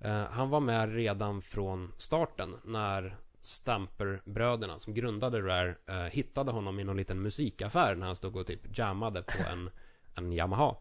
[0.00, 6.84] Eh, han var med redan från starten när Stamper-bröderna som grundade Rare hittade honom i
[6.84, 9.70] någon liten musikaffär när han stod och typ jammade på en,
[10.16, 10.76] en Yamaha.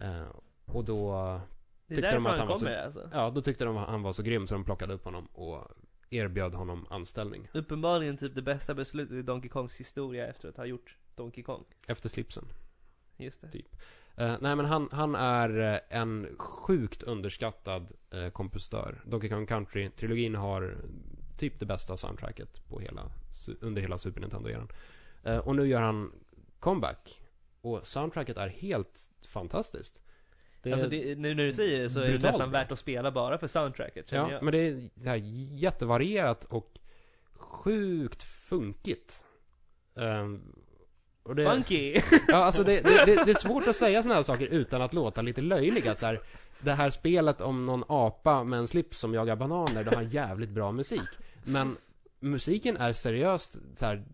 [0.00, 0.26] Eh,
[0.64, 1.40] och då
[1.88, 3.10] Tyckte de att han var så- alltså.
[3.12, 5.68] Ja, då tyckte de att han var så grym så de plockade upp honom och
[6.10, 7.48] erbjöd honom anställning.
[7.54, 11.64] Uppenbarligen typ det bästa beslutet i Donkey Kongs historia efter att ha gjort Donkey Kong.
[11.86, 12.44] Efter slipsen.
[13.16, 13.50] Just det.
[13.50, 13.76] Typ.
[14.16, 19.02] Eh, nej men han, han är eh, en sjukt underskattad uh, kompositör.
[19.06, 20.76] Donkey Kong Country-trilogin har
[21.38, 23.10] typ det bästa soundtracket på hela,
[23.60, 24.68] under hela Super Nintendo-eran.
[25.22, 26.12] Eh, och nu gör han
[26.60, 27.20] comeback.
[27.66, 30.00] Och soundtracket är helt fantastiskt.
[30.62, 32.78] Det, Alltså det, nu när du säger det så är det brutalt nästan värt att
[32.78, 34.42] spela bara för soundtracket Ja, jag.
[34.42, 35.20] men det är det här
[35.56, 36.78] jättevarierat och
[37.34, 39.24] sjukt funkigt.
[39.96, 40.42] Ehm,
[41.22, 42.00] och det, Funky!
[42.28, 44.94] Ja, alltså det, det, det, det är svårt att säga såna här saker utan att
[44.94, 45.88] låta lite löjlig.
[45.88, 46.20] Att så här,
[46.60, 50.50] det här spelet om någon apa med en slips som jagar bananer, det har jävligt
[50.50, 51.08] bra musik.
[51.44, 51.76] Men
[52.20, 54.04] musiken är seriöst så här,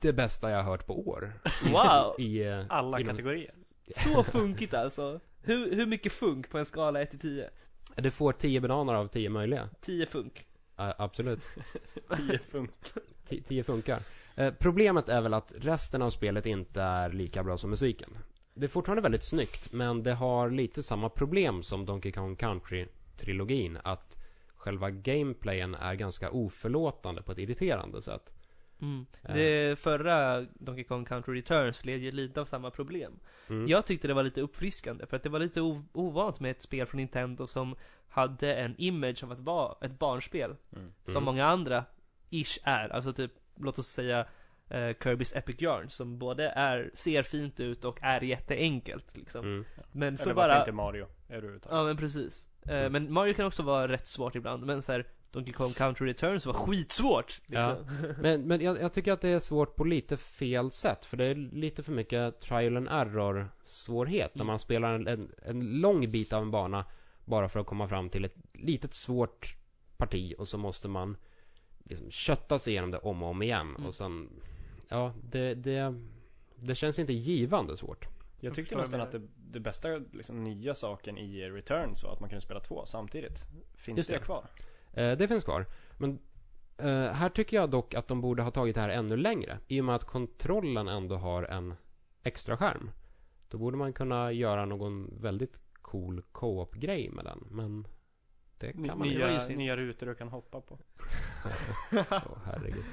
[0.00, 1.32] det bästa jag har hört på år.
[1.64, 2.14] Wow!
[2.20, 3.54] I, eh, Alla inom- kategorier.
[3.96, 5.20] Så funkigt alltså.
[5.42, 7.50] Hur, hur mycket funk på en skala 1 till 10?
[7.96, 9.68] Du får 10 bananer av 10 möjliga.
[9.80, 10.46] 10 funk.
[10.76, 11.40] Ja, absolut.
[12.16, 12.70] 10 funk.
[13.44, 14.02] 10 funkar.
[14.36, 18.18] Eh, problemet är väl att resten av spelet inte är lika bra som musiken.
[18.54, 23.78] Det är fortfarande väldigt snyggt, men det har lite samma problem som Donkey Kong Country-trilogin.
[23.84, 24.16] Att
[24.56, 28.32] själva gameplayen är ganska oförlåtande på ett irriterande sätt.
[28.80, 29.06] Mm.
[29.22, 33.18] Det förra Donkey Kong Country Returns led ju lite av samma problem.
[33.48, 33.66] Mm.
[33.68, 36.62] Jag tyckte det var lite uppfriskande, för att det var lite ov- ovant med ett
[36.62, 37.76] spel från Nintendo som
[38.08, 40.54] hade en image av att vara ett barnspel.
[40.72, 40.92] Mm.
[41.04, 41.24] Som Mm.
[41.24, 41.84] många andra
[42.30, 42.88] ish är.
[42.88, 44.26] Alltså typ, låt oss säga
[44.68, 49.44] eh, Kirby's Epic Yarn som både är, ser fint ut och är jätteenkelt liksom.
[49.44, 49.64] Mm.
[49.92, 50.58] Men så Eller varför bara...
[50.58, 51.76] inte Mario överhuvudtaget?
[51.78, 52.48] Ja men precis.
[52.62, 52.92] Eh, Mm.
[52.92, 56.46] Men Mario kan också vara rätt svårt ibland, men så här, Donkey Kong Country Returns
[56.46, 57.40] var skitsvårt!
[57.46, 57.76] Liksom.
[58.20, 61.04] Men, men jag, jag tycker att det är svårt på lite fel sätt.
[61.04, 64.34] För det är lite för mycket trial and error svårhet.
[64.34, 64.46] När Mm.
[64.46, 66.84] man spelar en, en, en lång bit av en bana
[67.24, 69.56] bara för att komma fram till ett litet svårt
[69.96, 71.16] parti och så måste man
[71.84, 73.68] liksom kötta sig igenom det om och om igen.
[73.76, 73.86] Mm.
[73.86, 74.28] Och sen,
[74.88, 75.94] ja, det, det,
[76.56, 78.06] det känns inte givande svårt.
[78.40, 82.20] Jag tyckte förstår nästan att det, det bästa liksom, nya saken i Returns var att
[82.20, 83.44] man kunde spela två samtidigt.
[83.74, 84.24] Finns Just det, det.
[84.24, 84.44] kvar?
[84.96, 85.66] Eh, det finns kvar.
[85.96, 86.18] Men
[86.78, 89.58] eh, här tycker jag dock att de borde ha tagit det här ännu längre.
[89.68, 91.74] I och med att kontrollen ändå har en
[92.22, 92.90] extra skärm.
[93.48, 97.46] Då borde man kunna göra någon väldigt cool co-op-grej med den.
[97.50, 97.86] Men
[98.58, 99.48] det kan man det inte.
[99.48, 100.78] Nya, nya rutor du kan hoppa på.
[101.92, 102.84] Åh, herregud.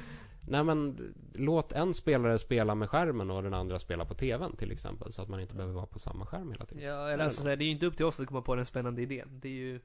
[0.47, 4.71] Nej men, låt en spelare spela med skärmen och den andra spela på TVn till
[4.71, 5.11] exempel.
[5.11, 6.83] Så att man inte behöver vara på samma skärm hela tiden.
[6.83, 9.01] Ja, eller alltså, det är ju inte upp till oss att komma på den spännande
[9.01, 9.39] idén.
[9.41, 9.79] Det är ju,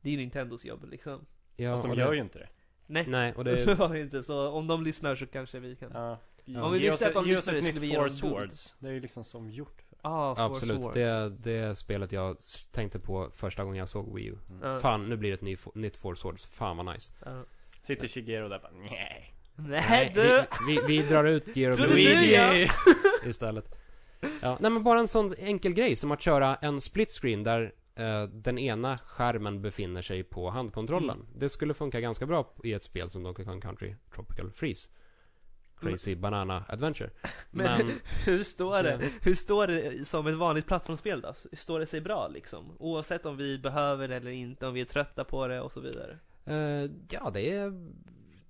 [0.00, 1.26] det är ju Nintendos jobb liksom.
[1.62, 2.48] Ja, Fast de och gör det, ju inte det.
[2.86, 3.74] Nej, Nej, och det det...
[3.74, 4.22] var inte.
[4.22, 5.90] Så om de lyssnar så kanske vi kan...
[5.94, 6.62] Ja, Ja.
[6.64, 8.00] Om vi Ge visste att de ge oss lyssnade ett skulle nytt vi ge Four
[8.04, 8.18] dem guld.
[8.18, 8.74] Swords.
[8.78, 9.82] Det är ju liksom som gjort.
[9.90, 9.96] För.
[10.02, 10.42] ah, Force
[10.72, 14.36] Absolut, det, det spelet jag s- tänkte på första gången jag såg Wii U.
[14.62, 14.78] Ja.
[14.78, 16.46] Fan, nu blir det ett ny, nytt Four Swords.
[16.56, 17.12] Fan vad nice.
[17.24, 17.44] Ja.
[17.82, 19.34] Sitter Shigeru där bara nej.
[19.56, 20.44] Nej vi, du!
[20.68, 22.68] vi, vi drar ut Gear of Trodde du, Luigi ja.
[23.26, 23.74] istället.
[24.42, 27.72] Ja, nej men bara en sån enkel grej som att köra en split screen där
[27.94, 31.16] eh, den ena skärmen befinner sig på handkontrollen.
[31.16, 31.26] Mm.
[31.34, 34.88] Det skulle funka ganska bra i ett spel som Donkey Kong Country Tropical Freeze.
[35.80, 37.10] Crazy Banana Adventure.
[37.50, 39.10] Men, Men, hur står det?
[39.22, 41.34] Hur står det som ett vanligt plattformsspel då?
[41.52, 42.76] Står det sig bra liksom?
[42.78, 45.80] Oavsett om vi behöver det eller inte, om vi är trötta på det och så
[45.80, 46.18] vidare.
[46.44, 47.72] eh, ja det är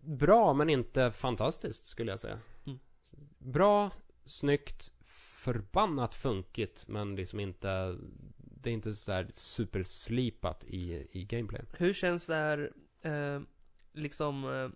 [0.00, 2.38] bra men inte fantastiskt skulle jag säga.
[2.66, 2.78] Mm.
[3.38, 3.90] Bra,
[4.24, 4.90] snyggt,
[5.44, 7.98] förbannat funkigt men liksom inte
[8.62, 11.62] det är inte sådär superslipat i, i gameplay.
[11.78, 12.70] Hur känns det här,
[13.02, 13.40] eh,
[13.92, 14.68] liksom eh,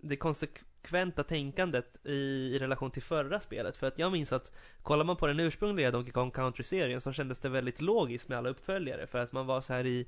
[0.00, 3.76] det konsekventa tänkandet i, i relation till förra spelet.
[3.76, 4.52] För att jag minns att
[4.82, 8.48] kollar man på den ursprungliga Donkey Kong Country-serien så kändes det väldigt logiskt med alla
[8.48, 9.06] uppföljare.
[9.06, 10.06] För att man var så här i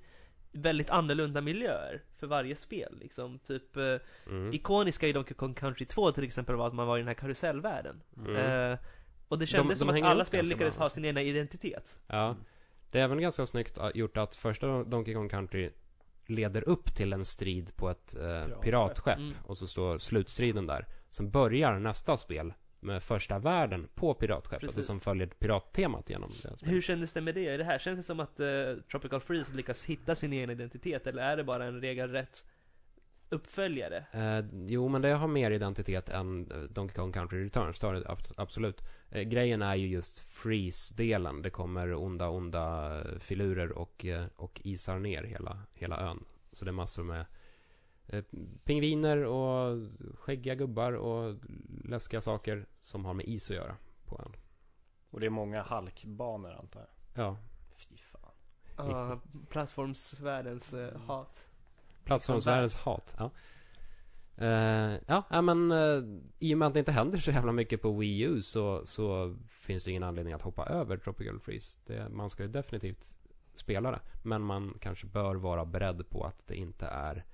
[0.53, 2.99] väldigt annorlunda miljöer för varje spel.
[3.01, 4.53] Liksom, typ eh, Mm.
[4.53, 7.15] ikoniska i Donkey Kong Country 2 till exempel var att man var i den här
[7.15, 8.03] karusellvärlden.
[8.17, 8.37] Mm.
[8.37, 8.79] Eh,
[9.29, 10.95] och det kändes de som att alla spel lyckades ha alltså.
[10.95, 11.99] sin egna identitet.
[12.07, 12.37] Ja.
[12.95, 15.71] Det är även ganska snyggt äh, gjort att första Donkey Kong Country
[16.27, 19.19] leder upp till en strid på ett eh, piratskepp.
[19.19, 19.35] Mm.
[19.45, 20.87] Och så står slutstriden där.
[21.11, 24.79] Sen börjar nästa spel med första världen på piratskeppet Precis.
[24.79, 26.71] och som följer pirattemat genom det.
[26.71, 27.49] Hur kändes det med det?
[27.49, 28.47] Är det här, känns det som att eh,
[28.91, 31.07] Tropical Freeze lyckas hitta sin egen identitet?
[31.07, 32.45] Eller är det bara en regelrätt
[33.29, 34.07] uppföljare?
[34.13, 38.09] Eh, jo, men det har mer identitet än eh, Donkey Kong Country Returns, det det
[38.09, 38.83] ab- absolut.
[39.11, 41.43] Eh, grejen är ju just freeze-delen.
[41.43, 46.25] Det kommer onda, onda eh, filurer och, eh, och isar ner hela, hela ön.
[46.53, 47.27] Så det är massor med
[48.07, 48.25] eh,
[48.65, 49.79] pingviner och
[50.19, 51.37] skäggiga gubbar och
[51.85, 54.33] läskiga saker som har med is att göra på ön.
[55.11, 57.25] Och det är många halkbanor antar jag.
[57.25, 57.37] Ja,
[57.77, 58.21] Fy fan.
[58.77, 61.49] Ja, plattformsvärldens eh, hat.
[62.05, 63.15] Plattformsvärldens hat.
[63.19, 63.31] Ja.
[64.37, 67.93] Eh, ja, men uh, i och med att det inte händer så jävla mycket på
[67.93, 71.79] Wii U så, så finns det ingen anledning att hoppa över Tropical Freeze.
[71.87, 73.17] Det, man ska ju definitivt
[73.55, 74.01] spela det.
[74.23, 77.25] Men man kanske bör vara beredd på att det inte är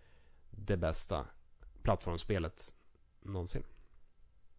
[0.50, 1.26] det bästa
[1.82, 2.74] plattformsspelet
[3.20, 3.62] någonsin.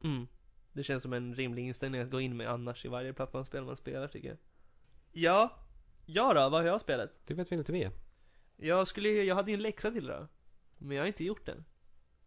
[0.04, 0.28] Mm.
[0.74, 3.76] Det känns som en rimlig inställning att gå in med annars i varje plattformsspel man
[3.76, 4.38] spelar tycker jag.
[5.12, 5.58] Ja,
[6.06, 7.10] ja då, vad har jag spelat?
[7.26, 7.92] Det vet vi inte är.
[8.64, 10.28] Jag skulle, jag hade ju en läxa till då.
[10.78, 11.66] Men jag har inte gjort den.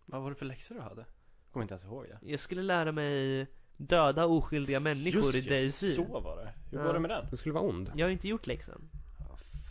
[0.06, 1.04] Vad var det för läxor du hade?
[1.52, 2.30] Kommer inte ens ihåg det.
[2.30, 5.92] Jag skulle lära mig döda oskyldiga människor i Daisy.
[5.92, 6.52] så var det.
[6.70, 6.84] Hur Ja.
[6.84, 7.26] var det med den?
[7.30, 7.92] Det skulle vara ond.
[7.96, 8.88] Jag har inte gjort läxan.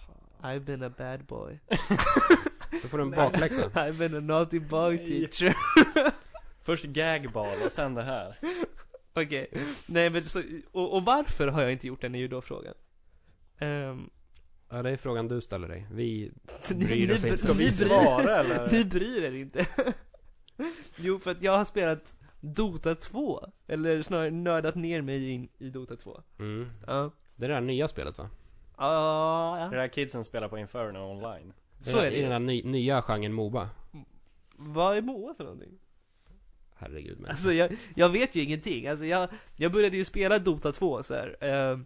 [0.08, 0.52] Fan.
[0.52, 1.60] I've been a bad boy.
[2.82, 3.70] Då får du en bakläxa.
[3.74, 5.28] I've been a naughty boy Nej.
[5.28, 5.56] teacher.
[6.64, 8.40] Först gagball och sen det här.
[9.14, 9.48] Okej,
[9.86, 12.74] nej men så, och, och varför har jag inte gjort den är ju då frågan.
[13.58, 14.10] Ehm,
[14.74, 15.88] Ja, det är frågan du ställer dig.
[15.92, 16.32] Vi
[16.76, 17.44] ni, bryr oss ni, inte.
[17.44, 18.70] Ska vi svara eller?
[18.72, 19.66] ni bryr er inte.
[20.98, 23.48] jo, för att jag har spelat Dota 2.
[23.68, 26.22] Eller snarare nördat ner mig in i Dota 2.
[26.40, 26.70] Mm.
[26.88, 27.12] Ja.
[27.36, 28.30] Det är det här nya spelet va?
[28.78, 29.82] Ja, Det ja.
[29.82, 31.54] där kidsen spelar på Inferno online.
[31.82, 33.70] Så är det I den här ny, nya genren Moba.
[34.56, 35.80] Vad är MOA för någonting?
[36.76, 37.32] Herregud men.
[37.32, 38.88] Alltså jag, jag vet ju ingenting.
[38.88, 41.38] Alltså jag, jag började ju spela Dota 2 så här.
[41.42, 41.86] ehm,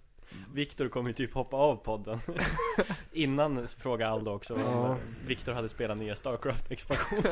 [0.53, 2.19] Viktor kommer ju typ hoppa av podden.
[3.11, 4.97] Innan frågade Aldo också om Ja.
[5.27, 7.23] Viktor hade spelat nya Starcraft-expansion.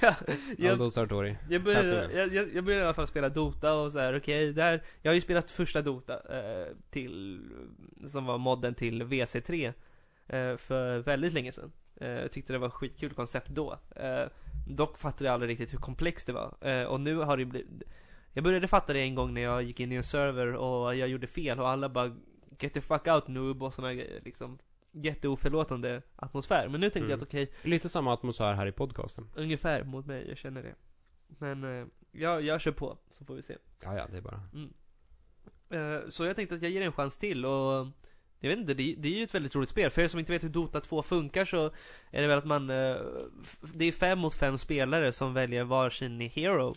[0.00, 0.14] ja,
[0.58, 1.36] jag, Aldo Sartori.
[1.48, 4.52] Jag började, jag, jag, jag började i alla fall spela Dota och så här, okej,
[4.52, 7.40] där Jag har ju spelat första Dota eh, till
[8.08, 9.66] Som var modden till WC3
[10.26, 14.24] eh, För väldigt länge sedan eh, Jag tyckte det var skitkul koncept då eh,
[14.68, 17.82] Dock fattade jag aldrig riktigt hur komplext det var eh, Och nu har det blivit
[18.36, 21.08] Jag började fatta det en gång när jag gick in i en server och jag
[21.08, 22.16] gjorde fel och alla bara
[22.58, 24.58] Get the fuck out noob och såna grejer liksom
[24.92, 27.10] Jätteoförlåtande atmosfär Men nu tänkte Mm.
[27.10, 29.28] jag att okej Lite samma atmosfär här i podcasten.
[29.34, 30.74] Ungefär mot mig, jag känner det.
[31.38, 33.56] Men eh, jag, jag kör på, så får vi se.
[33.82, 34.40] Ja, ja, det är bara.
[35.70, 37.86] Eh, så jag tänkte att jag ger en chans till och
[38.38, 39.90] jag vet inte, det, det är ju ett väldigt roligt spel.
[39.90, 41.66] För er som inte vet hur Dota 2 funkar så
[42.10, 42.96] är det väl att man, eh,
[43.74, 46.74] det är fem mot fem spelare som väljer varsin hero.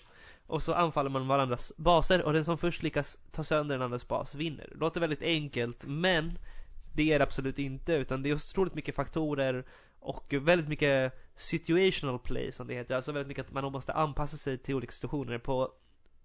[0.50, 4.08] Och så anfaller man varandras baser och den som först lyckas ta sönder den andras
[4.08, 4.70] bas vinner.
[4.76, 6.40] Låter väldigt enkelt, men
[6.96, 9.66] det är det absolut inte, utan det är otroligt mycket faktorer
[10.00, 12.96] och väldigt mycket situational play som det heter.
[12.96, 15.72] Alltså väldigt mycket att man måste anpassa sig till olika situationer på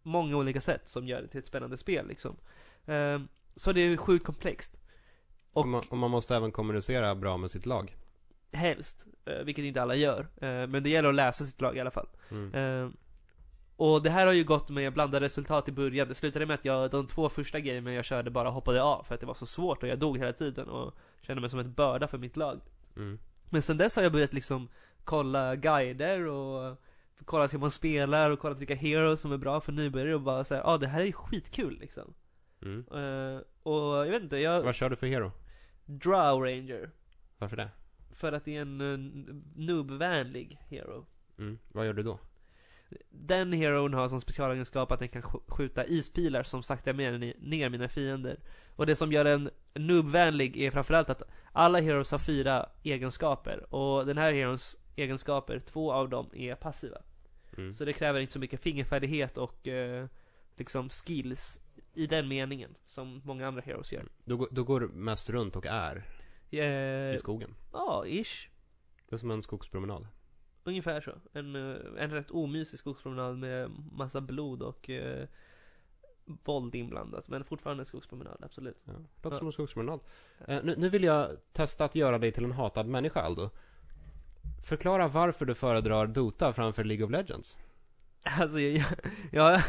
[0.03, 2.37] många olika sätt som gör det till ett spännande spel liksom.
[2.87, 4.77] Ehm, så det är sjukt komplext.
[5.53, 7.97] Och, Och man, och man måste även kommunicera bra med sitt lag.
[8.53, 10.21] helst, eh, vilket inte alla gör.
[10.21, 12.09] Eh, men det gäller att läsa sitt lag i alla fall.
[12.31, 12.93] Mm.
[13.77, 16.09] Och det här har ju gått med blandade resultat i början.
[16.09, 19.15] Det slutade med att jag, de två första gamen jag körde bara hoppade av för
[19.15, 21.67] att det var så svårt och jag dog hela tiden och kände mig som ett
[21.67, 22.61] börda för mitt lag.
[22.97, 23.19] Mm.
[23.51, 24.69] Men sen dess har jag börjat liksom
[25.05, 26.77] kolla guider och
[27.25, 30.45] kollat hur man spelar och kollat vilka heroes som är bra för nybörjare och bara
[30.45, 32.15] säga, ja ah, det här är skitkul liksom.
[32.63, 32.79] Mm.
[32.79, 34.63] Eh, och jag vet inte, jag...
[34.63, 35.33] Vad kör du för hero?
[35.85, 36.91] Drow Ranger.
[37.39, 37.71] Varför det?
[38.13, 38.99] För att det är en uh,
[39.57, 41.07] noob-vänlig hero.
[41.39, 41.59] Mm.
[41.73, 42.19] Vad gör du då?
[43.11, 47.88] Den heron har som specialegenskap att den kan sk- skjuta ispilar som saktar ner, mina
[47.88, 48.38] fiender.
[48.76, 53.74] Och det som gör den noob-vänlig är framförallt att alla heroes har fyra egenskaper.
[53.74, 56.98] Och den här herons egenskaper, två av dem är passiva.
[57.57, 57.74] Mm.
[57.74, 60.07] Så det kräver inte så mycket fingerfärdighet och eh,
[60.57, 61.61] liksom skills
[61.94, 64.04] i den meningen som många andra heroes gör.
[64.24, 66.04] Då, går- då går du mest runt och är
[66.50, 67.54] Eh, i skogen.
[67.72, 68.48] Ja, ish.
[69.09, 70.07] Det är som en skogspromenad.
[70.64, 71.12] Ungefär så.
[71.33, 75.29] En, eh, en rätt omysig skogspromenad med massa blod och eh,
[76.24, 77.29] våld inblandat.
[77.29, 78.83] Men fortfarande en skogspromenad, absolut.
[78.85, 79.38] Ja, låter Ja.
[79.38, 80.00] som en skogspromenad.
[80.48, 83.50] Eh, nu, nu vill jag testa att göra dig till en hatad människa, Aldo.
[84.62, 87.59] Förklara varför du föredrar Dota framför League of Legends.
[88.40, 88.85] Alltså, jag,
[89.33, 89.61] jag, jag,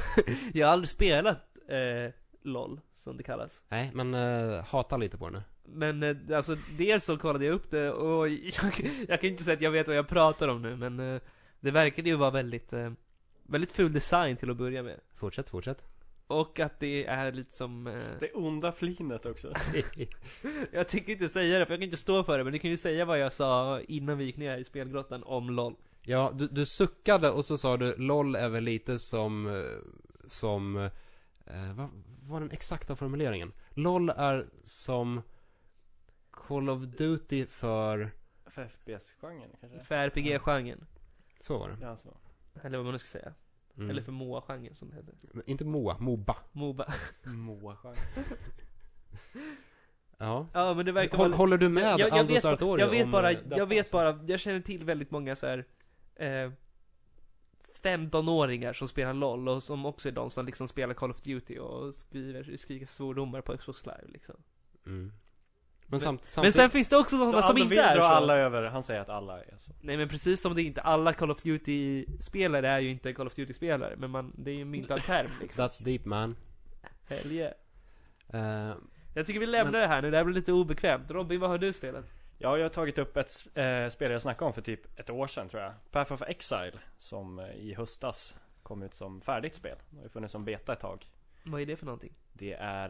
[0.54, 3.62] jag har aldrig spelat eh, LOL, som det kallas.
[3.70, 5.44] Nej, men eh, hata lite på det nu.
[5.68, 8.74] Men eh, alltså, dels så kollade jag upp det och jag,
[9.08, 11.22] jag kan inte säga att jag vet vad jag pratar om nu, men eh,
[11.60, 12.92] det verkade ju vara väldigt, eh,
[13.44, 15.00] väldigt ful design till att börja med.
[15.16, 15.84] Fortsätt, fortsätt.
[16.28, 17.84] Och att det är lite som...
[18.20, 19.54] Det onda flinet också.
[20.72, 22.72] jag tänker inte säga det, för jag kan inte stå för det, men du kan
[22.72, 25.76] ju säga vad jag sa innan vi gick ner i spelgrottan om LOL.
[26.02, 29.64] ja, du, du suckade och så sa du LOL är väl lite som,
[30.28, 30.78] som,
[31.46, 31.90] eh, vad
[32.30, 33.52] var den exakta formuleringen?
[33.70, 35.22] LOL är som
[36.48, 38.12] Call of Duty för,
[38.46, 39.84] För FPS-genren kanske?
[39.84, 40.86] För RPG-genren.
[41.40, 41.78] så var det.
[41.82, 42.18] Ja, så.
[42.64, 43.34] Eller vad man nu ska säga.
[43.78, 43.90] Mm.
[43.90, 45.14] Eller för MOA-genren som det heter.
[45.46, 46.38] Inte MOA, MOBA.
[46.52, 46.94] Moba.
[47.24, 47.98] Moa-genren.
[50.18, 50.48] Ja.
[50.54, 51.38] Ja men det verkar Håll, vara...
[51.38, 53.92] håller du med jag, jag, Aldo vet, Sartori jag vet bara, eh, detta, jag vet
[53.92, 55.66] bara, jag känner till väldigt många så här.
[56.16, 56.52] Eh,
[57.82, 61.58] 15-åringar som spelar LOL och som också är de som liksom spelar Call of Duty
[61.58, 64.36] och skriver, skriker svordomar på Xbox live liksom.
[64.86, 65.12] Mm.
[65.88, 66.56] Men, samt, Men samtidigt...
[66.56, 68.08] sen finns det också sådana som inte är dra så.
[68.08, 69.72] alla över, han säger att alla är så.
[69.82, 73.34] Nej men precis som det inte, alla Call of Duty-spelare är ju inte Call of
[73.36, 75.66] Duty-spelare, men man, det är ju en myntad term liksom.
[75.66, 76.36] That's deep man.
[77.10, 77.54] Hell yeah.
[78.70, 78.76] Eh,
[79.16, 81.12] Jag tycker vi lämnar det här nu, det här blir lite obekvämt.
[81.12, 82.06] Robin, vad har du spelat?
[82.38, 85.28] Ja, jag har tagit upp ett eh, spel jag snackade om för typ ett år
[85.28, 85.74] sedan tror jag.
[85.92, 89.78] Path of Exile, som eh, i höstas kom ut som färdigt spel.
[89.90, 91.06] Det har ju funnits som beta ett tag.
[91.44, 92.14] Vad är det för någonting?
[92.34, 92.90] Det är,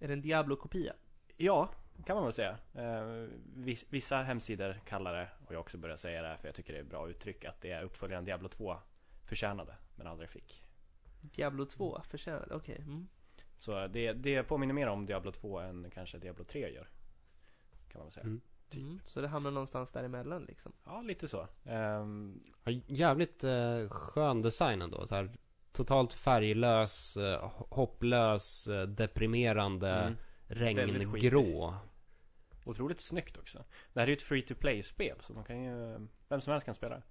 [0.00, 0.92] Är det en Diablo-kopia?
[1.36, 1.70] ja,
[2.06, 2.58] kan man väl säga.
[2.74, 6.72] Eh, vis, vissa hemsidor kallar det, och jag också börjar säga det för jag tycker
[6.72, 8.76] det är ett bra uttryck, att det är uppföljaren Diablo 2
[9.24, 10.62] förtjänade, men aldrig fick.
[11.20, 12.78] Diablo 2, förtjänat, okej.
[12.78, 13.08] Mm.
[13.56, 16.88] Så det, det påminner mer om Diablo 2 än kanske Diablo 3 gör.
[17.88, 18.24] Kan man väl säga.
[18.24, 18.40] Mm.
[18.70, 18.82] Typ.
[18.82, 19.00] Mm.
[19.04, 20.72] Så det hamnar någonstans däremellan liksom.
[20.84, 21.46] Ja, lite så.
[21.62, 22.06] Ja,
[22.86, 25.06] Jävligt eh, skön design ändå.
[25.06, 25.30] Så här,
[25.72, 30.16] totalt färglös, eh, hopplös, eh, deprimerande, mm.
[30.46, 31.74] Regngrå.
[32.70, 33.64] Otroligt snyggt också.
[33.92, 36.06] Det här är ju ett free to play-spel, så man kan ju...
[36.28, 37.02] Vem som helst kan spela det.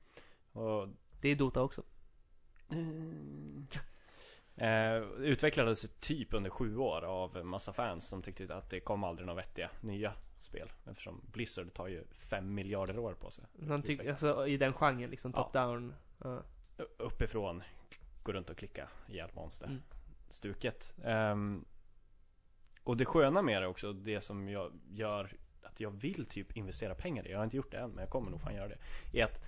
[0.59, 0.87] Och...
[1.21, 1.83] Det är Dota också.
[4.55, 9.27] Eh, utvecklades typ under sju år av massa fans som tyckte att det kom aldrig
[9.27, 10.71] några vettiga nya spel.
[10.85, 13.45] Eftersom Blizzard tar ju fem miljarder år på sig.
[13.53, 15.93] Man tycker, alltså i den genren liksom, top-down.
[16.23, 16.43] Ja.
[16.77, 17.63] U- Uppifrån,
[18.23, 19.65] gå runt och klicka ihjäl monster.
[19.65, 19.81] Mm.
[20.29, 20.93] Stuket.
[21.03, 21.65] Ehm,
[22.83, 25.37] och det sköna med det också, det som jag gör
[25.73, 28.09] att jag vill typ investera pengar i, jag har inte gjort det än men jag
[28.09, 28.77] kommer nog fan göra det.
[29.19, 29.41] Är att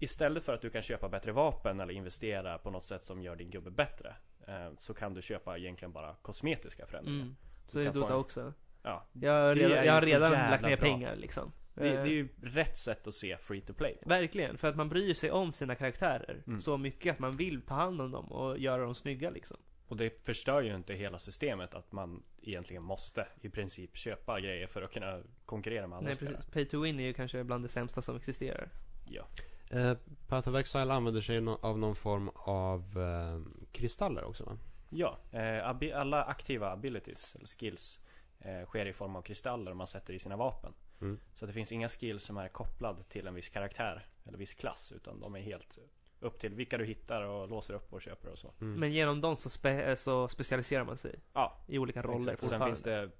[0.00, 3.36] istället för att du kan köpa bättre vapen eller investera på något sätt som gör
[3.36, 4.14] din gubbe bättre.
[4.46, 7.22] eh, Så kan du köpa egentligen bara kosmetiska förändringar.
[7.22, 7.36] Mm.
[7.66, 8.52] Så är det Dota en- också.
[8.82, 10.86] Ja, Jag har redan, jag har redan lagt ner bra.
[10.86, 11.52] pengar liksom.
[11.74, 14.08] det, det Eh, är ju rätt sätt att se free to play på.
[14.08, 16.60] Verkligen, för att man bryr sig om sina karaktärer Mm.
[16.60, 19.56] så mycket att man vill ta hand om dem och göra dem snygga liksom.
[19.88, 24.66] Och det förstör ju inte hela systemet att man egentligen måste i princip köpa grejer
[24.66, 27.64] för att kunna konkurrera med andra Nej precis, Pay to win är ju kanske bland
[27.64, 28.68] det sämsta som existerar.
[29.10, 29.26] Ja.
[29.70, 29.96] Eh,
[30.28, 34.58] Path of Exile använder sig av någon form av eh, kristaller också va?
[34.90, 38.00] Ja, eh, alla aktiva abilities eller skills
[38.38, 40.74] eh, sker i form av kristaller man sätter i sina vapen.
[41.00, 41.18] Mm.
[41.34, 44.92] Så det finns inga skills som är kopplad till en viss karaktär eller viss klass
[44.96, 45.78] utan de är helt
[46.22, 48.52] upp till vilka du hittar och låser upp och köper och så.
[48.60, 48.80] Mm.
[48.80, 52.48] Men genom dem så, spe, så specialiserar man sig Ja, i olika roller exakt.
[52.50, 53.10] Sen finns det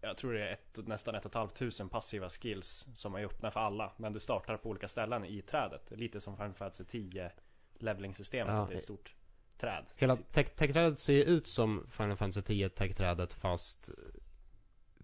[0.00, 3.24] jag tror det är ett, nästan ett och ett halvt tusen passiva skills som är
[3.24, 3.92] öppna för alla.
[3.96, 5.90] Men du startar på olika ställen i trädet.
[5.90, 7.32] Lite som Final Fantasy 10
[7.78, 8.54] leveling-systemet.
[8.54, 8.66] Ja.
[8.68, 9.14] Det är ett stort
[9.58, 9.84] träd.
[9.96, 13.90] Hela tech- tech-trädet ser ju ut som Final Fantasy 10 tech-trädet fast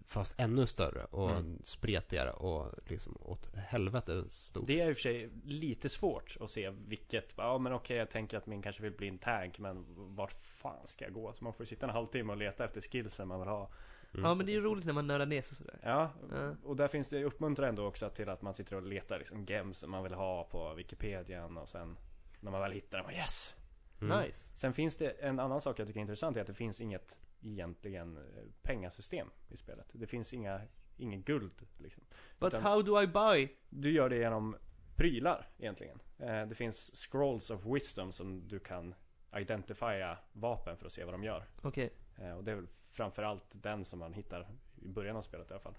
[0.08, 1.58] Fast ännu större och Mm.
[1.62, 4.66] spretigare och liksom åt helvete stort.
[4.66, 8.10] Det är i och för sig lite svårt att se vilket, ja men okej jag
[8.10, 9.84] tänker att min kanske vill bli en tank men
[10.16, 11.32] vart fan ska jag gå?
[11.32, 13.70] Så man får sitta en halvtimme och leta efter skillsen man vill ha.
[14.14, 14.24] Mm.
[14.24, 15.78] Ja men det är ju roligt när man nördar ner sig sådär.
[15.82, 16.54] Ja, Ja.
[16.64, 19.78] och där finns det uppmuntrar ändå också till att man sitter och letar liksom gems
[19.78, 21.96] som man vill ha på Wikipedian och sen
[22.40, 23.54] när man väl hittar dem, yes!
[24.00, 24.20] Mm.
[24.22, 24.50] Nice.
[24.58, 27.18] Sen finns det en annan sak jag tycker är intressant är att det finns inget
[27.42, 29.86] egentligen eh, pengasystem i spelet.
[29.92, 30.60] Det finns inga,
[30.96, 32.04] ingen guld liksom.
[32.38, 33.48] But Utan- how do I buy?
[33.68, 34.56] Du gör det genom
[34.96, 36.00] prylar egentligen.
[36.18, 38.94] Eh, Det finns scrolls of wisdom som du kan
[39.36, 41.44] identifiera vapen för att se vad de gör.
[41.62, 41.92] Okej.
[42.18, 44.48] Eh, Och det är väl framförallt den som man hittar
[44.82, 45.74] i början av spelet i alla fall.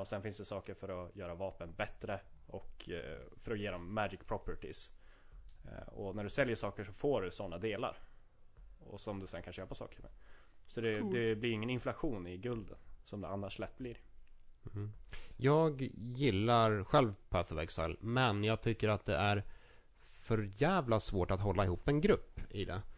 [0.00, 2.88] Och sen finns det saker för att göra vapen bättre och
[3.36, 4.90] för att ge dem magic properties.
[5.86, 7.96] Och när du säljer saker så får du sådana delar.
[8.78, 10.10] Och som du sen kan köpa saker med.
[10.68, 12.76] Så det, det blir ingen inflation i gulden.
[13.04, 13.98] Som det annars lätt blir.
[14.62, 14.92] Mhm.
[15.36, 19.44] Jag gillar själv Path of Exile, men jag tycker att det är
[20.00, 22.82] för jävla svårt att hålla ihop en grupp i det.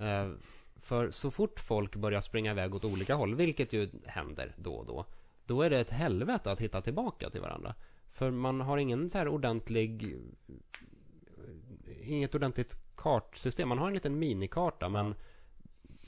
[0.00, 0.30] Eh,
[0.76, 4.86] för så fort folk börjar springa iväg åt olika håll, vilket ju händer då och
[4.86, 5.04] då,
[5.46, 7.74] då är det ett helvete att hitta tillbaka till varandra.
[8.08, 10.16] För man har ingen så här ordentlig
[12.02, 13.68] Inget ordentligt kartsystem.
[13.68, 15.14] Man har en liten minikarta men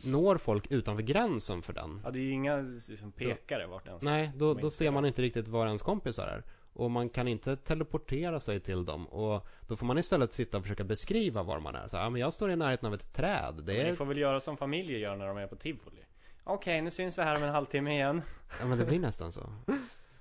[0.04, 2.56] Når folk utanför gränsen för den Ja, det är ju inga
[2.88, 4.02] liksom, pekare vart ens.
[4.02, 6.42] Nej, då, då ser man inte riktigt var ens kompisar är.
[6.74, 9.06] Och man kan inte teleportera sig till dem.
[9.08, 11.88] Och då får man istället sitta och försöka beskriva var man är.
[11.88, 13.62] Så ja, men jag står i närheten av ett träd.
[13.64, 13.94] Det Ni är...
[13.94, 16.04] får väl göra som familjer gör när de är på tivoli.
[16.44, 18.22] Okej, nu syns vi här om en halvtimme igen.
[18.60, 19.52] Ja, men det blir nästan så.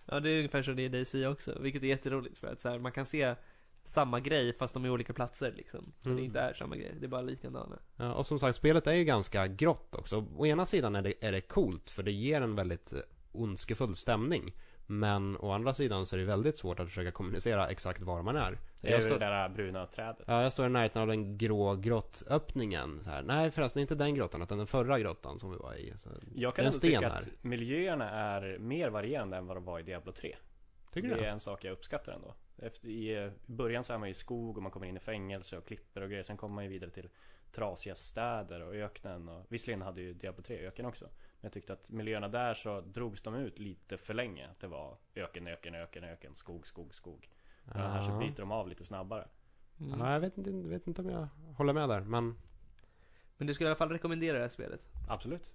[0.05, 2.61] Ja, det är ungefär så det är i DC också, vilket är jätteroligt för att
[2.61, 3.36] så här, man kan se
[3.84, 5.93] samma grej fast de är olika platser liksom.
[6.01, 6.17] Så Mm.
[6.21, 7.79] det inte är samma grej, det är bara likadana.
[7.97, 10.25] Ja, och som sagt, spelet är ju ganska grått också.
[10.38, 12.99] Å ena sidan är det, är det coolt, för det ger en väldigt eh,
[13.32, 14.51] ondskefull stämning.
[14.88, 18.36] Men å andra sidan så är det väldigt svårt att försöka kommunicera exakt var man
[18.36, 18.57] är.
[18.82, 20.17] Det är Jag står, det där bruna trädet.
[20.27, 22.99] ja, jag står i närheten av den grå grottöppningen.
[23.03, 23.23] Så här.
[23.23, 25.93] Nej förresten, inte den grottan, utan den förra grottan som vi var i.
[25.97, 27.17] Så, Jag kan ändå sten tycka här.
[27.17, 30.36] att miljöerna är mer varierande än vad de var i Diablo 3.
[30.92, 31.30] Tycker det är det?
[31.30, 32.36] en sak jag uppskattar ändå.
[32.58, 35.58] Efter, I början så är man ju i skog och man kommer in i fängelse
[35.58, 36.24] och klipper och grejer.
[36.24, 37.10] Sen kommer man ju vidare till
[37.52, 39.30] trasiga städer och öknen.
[39.30, 41.06] Och, visserligen hade ju Diablo 3 öken också.
[41.06, 44.48] Men jag tyckte att miljöerna där så drogs de ut lite för länge.
[44.50, 47.30] Att det var öken, öken, öken, öken, skog, skog, skog.
[47.66, 47.72] Ja.
[47.74, 48.18] Här så Ja.
[48.18, 49.28] bryter de av lite snabbare.
[49.80, 50.00] Mm.
[50.00, 51.28] Ja, jag vet inte, vet inte om jag
[51.58, 52.36] håller med där, men
[53.38, 54.89] Men du skulle i alla fall rekommendera det här spelet?
[55.10, 55.54] Absolut.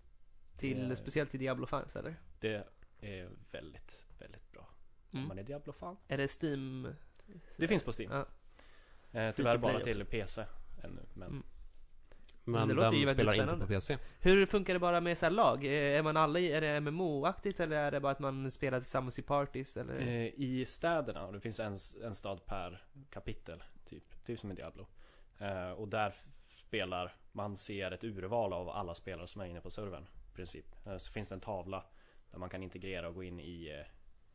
[0.57, 2.16] Till, Det- speciellt till Diablo-fans eller?
[2.41, 2.66] Det
[3.01, 4.05] är väldigt,
[5.16, 5.28] Mm.
[5.28, 5.96] man är Diablo-fan.
[6.08, 6.88] Är det Steam?
[7.56, 8.12] Det finns på Steam.
[8.12, 8.26] Ja.
[9.20, 10.44] Eh, tyvärr bara till PC
[10.84, 11.02] ännu.
[11.14, 11.42] Men Mm.
[12.58, 13.98] Men det låter ju den väldigt spelar inte på PC.
[14.20, 15.64] Hur funkar det bara med så här lag?
[15.64, 18.80] Eh, Är man alla i, är det MMO-aktigt eller är det bara att man spelar
[18.80, 20.00] tillsammans i parties eller?
[20.00, 23.62] eh, i städerna, och det finns en, en stad per kapitel.
[23.88, 24.86] Typ, typ som i Diablo.
[25.38, 26.14] Eh, och där
[26.46, 30.06] spelar, man ser ett urval av alla spelare som är inne på servern.
[30.32, 30.66] I princip.
[30.98, 31.84] Så finns det en tavla
[32.30, 33.84] där man kan integrera och gå in i,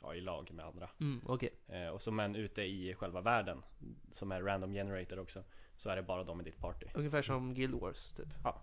[0.02, 0.90] ja, i lag med andra.
[1.00, 1.50] Mm, okej.
[1.68, 3.64] Eh, och som en ute i själva världen,
[4.12, 5.44] som är random generator också,
[5.78, 6.86] så är det bara de i ditt party.
[6.94, 8.28] Ungefär som Guild Wars typ.
[8.44, 8.62] Ja.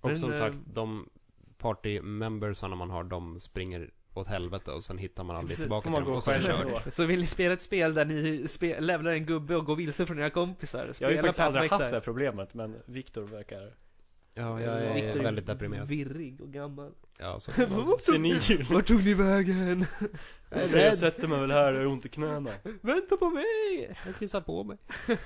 [0.00, 1.08] Och Men, som eh, sagt, de
[1.58, 6.00] party-membersarna man har, de springer åt helvete och sen hittar man aldrig tillbaka till man
[6.00, 6.10] dem.
[6.10, 6.92] gå Och så själv kört.
[6.94, 10.06] Så vill ni spela ett spel där ni spe- levlar en gubbe och går vilse
[10.06, 10.92] från era kompisar?
[11.00, 13.74] Jag har ju faktiskt aldrig haft det här problemet, men Viktor verkar
[14.34, 15.88] Ja, jag är Victor väldigt deprimerad.
[15.88, 16.92] Virrig och gammal.
[17.18, 17.52] Ja, så.
[18.00, 18.66] senil.
[18.70, 19.86] Vart tog ni vägen?
[20.72, 22.50] Jag sätter mig väl här och har ont i knäna.
[22.80, 23.96] Vänta på mig!
[24.06, 24.78] Jag kissar på mig.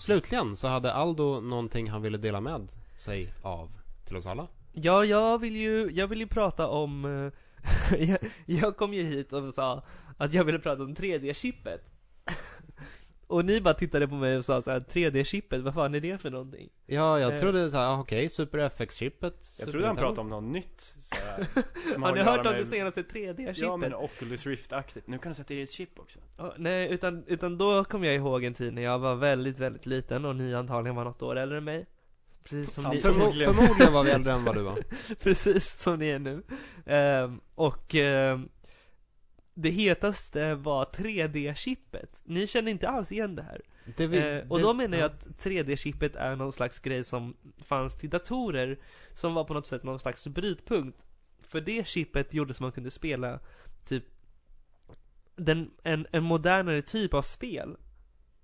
[0.00, 3.70] Slutligen så hade Aldo någonting han ville dela med sig av
[4.06, 4.46] till oss alla.
[4.72, 7.04] Ja, jag vill ju, jag vill ju prata om...
[7.04, 7.32] eh,
[7.98, 9.82] jag, jag kom ju hit och sa
[10.16, 11.80] att jag ville prata om 3D-chippet.
[13.26, 16.18] Och ni bara tittade på mig och sa så här: 3D-chippet, vad fan är det
[16.18, 16.68] för någonting?
[16.86, 17.40] Ja, jag Eh.
[17.40, 19.56] trodde såhär, ah, okej, Super FX-chippet.
[19.58, 20.94] Jag trodde han pratade om något nytt.
[20.98, 21.46] Så här,
[21.92, 23.54] som Har ni att göra hört om med- det senaste 3D-chippet?
[23.58, 25.06] Ja men Oculus Rift-aktigt.
[25.06, 26.18] Nu kan du sätta i ett chip också.
[26.36, 29.86] Ja, nej, utan, utan då kom jag ihåg en tid när jag var väldigt, väldigt
[29.86, 31.86] liten och ni antagligen var något år äldre än mig.
[32.44, 34.84] Precis som ni, förmo- Förmo- förmodligen var vi äldre än vad du var.
[35.22, 36.42] precis som ni är nu.
[36.86, 38.48] Ehm, och ehm,
[39.54, 42.22] det hetaste var 3D-chippet.
[42.24, 43.60] Ni känner inte alls igen det här.
[43.96, 45.14] Det vi, Eh, och det- då menar jag ja.
[45.14, 48.78] att 3D-chippet är någon slags grej som fanns till datorer
[49.12, 51.06] Som var på något sätt någon slags brytpunkt
[51.42, 53.40] För det chippet gjorde så man kunde spela
[53.84, 54.04] typ
[55.36, 57.76] den, en, en modernare typ av spel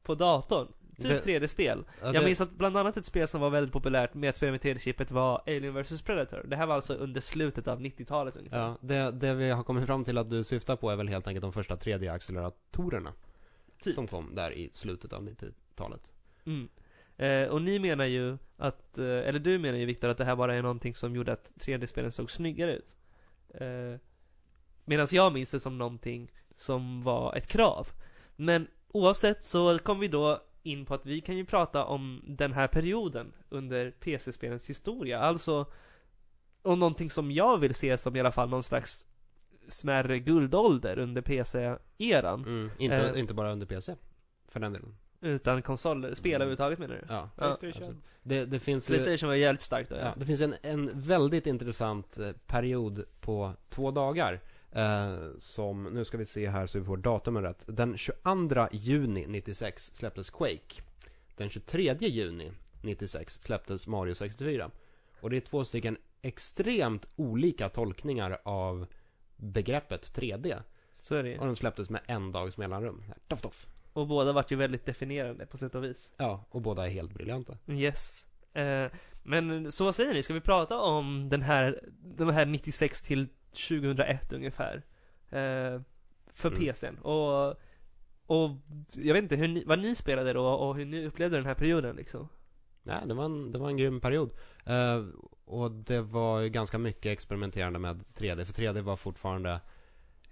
[0.03, 3.51] På datorn Typ Det- 3D-spel Ja, Jag minns att bland annat ett spel som var
[3.51, 6.95] väldigt populärt med att spela med 3D-chippet var Alien vs Predator Det här var alltså
[6.95, 10.45] under slutet av 90-talet ungefär Ja, det, det vi har kommit fram till att du
[10.45, 13.13] syftar på är väl helt enkelt de första 3D-acceleratorerna.
[13.83, 13.95] Typ.
[13.95, 16.11] Som kom där i slutet av 90-talet.
[16.47, 16.69] Mm.
[17.17, 20.37] Eh, och ni menar ju att, eh, eller du menar ju Viktor att det här
[20.37, 22.95] bara är någonting som gjorde att 3D-spelen såg snyggare ut.
[23.55, 24.01] Eh,
[24.85, 27.89] Medan jag minns det som någonting som var ett krav.
[28.37, 32.53] Men oavsett så kom vi då in på att vi kan ju prata om den
[32.53, 35.19] här perioden under PC-spelens historia.
[35.21, 35.67] Alltså
[36.63, 39.07] om någonting som jag vill se som i alla fall någon slags
[39.69, 42.41] smärre guldålder under PC-eran.
[42.45, 43.21] Mm, inte, Eh.
[43.21, 43.95] inte bara under PC.
[44.49, 44.97] För den delen.
[45.21, 46.35] Utan konsoler, spel Mm.
[46.43, 47.15] överhuvudtaget menar du?
[47.15, 47.31] Ja.
[47.37, 48.03] Playstation.
[48.23, 50.15] det, det finns ju, Playstation var jävligt starkt då ja, ja.
[50.17, 54.41] det finns en, en väldigt intressant eh, period på två dagar.
[54.73, 57.65] Eh, som, nu ska vi se här så vi får datumen rätt.
[57.67, 60.83] Den 22 juni 96 släpptes Quake.
[61.37, 62.53] Den 23 juni
[62.83, 64.71] 96 släpptes Mario 64.
[65.21, 68.87] Och det är två stycken extremt olika tolkningar av
[69.37, 70.63] begreppet 3D.
[70.99, 71.39] Så är det.
[71.39, 73.05] Och de släpptes med en dags mellanrum.
[73.29, 73.67] Doff, doff.
[73.93, 76.11] Och båda vart ju väldigt definierande på sätt och vis.
[76.17, 77.59] Ja, och båda är helt briljanta.
[77.67, 78.27] Yes.
[78.53, 78.91] Eh,
[79.23, 80.23] men så vad säger ni?
[80.23, 84.77] Ska vi prata om den här, den här 96 till 2001 ungefär?
[85.31, 85.81] Eh,
[86.33, 86.61] för Mm.
[86.61, 86.99] PCn.
[86.99, 87.49] Och,
[88.27, 88.51] och
[88.95, 91.55] jag vet inte hur ni, vad ni spelade då och hur ni upplevde den här
[91.55, 92.29] perioden liksom.
[92.83, 94.31] Nej, det var en, det var en grym period.
[94.65, 95.05] Eh,
[95.45, 98.45] och det var ju ganska mycket experimenterande med 3D.
[98.45, 99.61] För 3D var fortfarande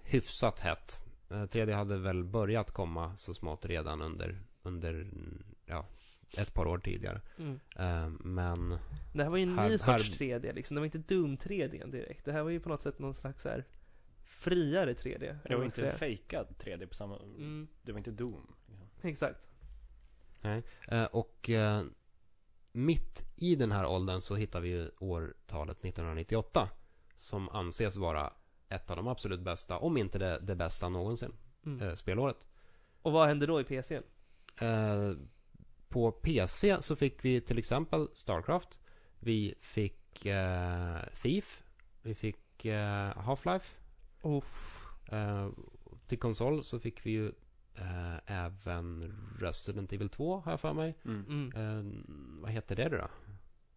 [0.03, 1.05] hyfsat hett.
[1.31, 5.07] Eh, 3D hade väl börjat komma så smått redan under, under
[5.67, 5.87] ja,
[6.37, 7.21] ett par år tidigare.
[7.39, 7.61] Mm.
[7.77, 8.79] Eh, men
[9.15, 10.75] Det här var ju en Här- ny här- sorts 3D liksom.
[10.75, 12.25] Det var inte Doom 3D direkt.
[12.25, 13.65] Det här var ju på något sätt någon slags här
[14.25, 15.25] friare 3D.
[15.27, 17.17] eller Det var inte fejkad 3D på samma...
[17.17, 18.55] Mm, Det var inte Doom.
[18.67, 19.09] liksom.
[19.09, 19.39] exakt.
[20.41, 20.63] Nej.
[20.89, 21.83] Eh, och eh,
[22.73, 26.69] mitt i den här åldern så hittar vi ju årtalet 1998.
[27.17, 28.33] Som anses vara
[28.69, 31.33] ett av de absolut bästa, om inte det, det bästa någonsin,
[31.67, 31.97] Mm.
[31.97, 32.47] spelåret.
[33.03, 34.03] Och vad hände då i PCn?
[35.89, 38.79] På PC så fick vi till exempel Starcraft.
[39.19, 41.65] Vi fick eh, Thief.
[42.03, 43.81] Vi fick eh, Half-Life.
[44.23, 44.85] Uff.
[45.13, 45.49] Eh,
[46.07, 47.27] till konsol så fick vi ju
[47.75, 50.95] eh, även Resident Evil 2 har jag för mig.
[51.05, 51.25] Mm.
[51.29, 51.53] Mm.
[51.57, 52.03] Eh,
[52.43, 53.09] vad heter det då?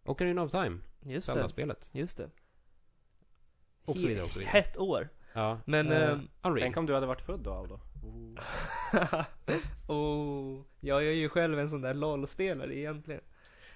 [0.04, 0.78] Ocarina of Time.
[1.00, 1.32] Just det.
[1.32, 1.90] Zelda-spelet.
[1.92, 2.30] Just det.
[3.84, 4.52] Och så vidare och så vidare.
[4.52, 5.08] Hett år.
[5.32, 5.60] Ja.
[5.64, 5.86] Men,
[6.42, 6.60] Unreal.
[6.60, 7.80] Tänk om du hade varit född då, Aldo.
[8.02, 8.38] Oh.
[9.96, 13.20] oh, jag är ju själv en sån där LOL-spelare egentligen.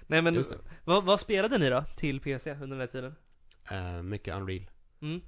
[0.07, 0.43] Nej men,
[0.83, 3.15] vad, vad spelade ni då till PC under den här tiden?
[3.71, 4.69] Eh, mycket Unreal.
[5.01, 5.21] Mm.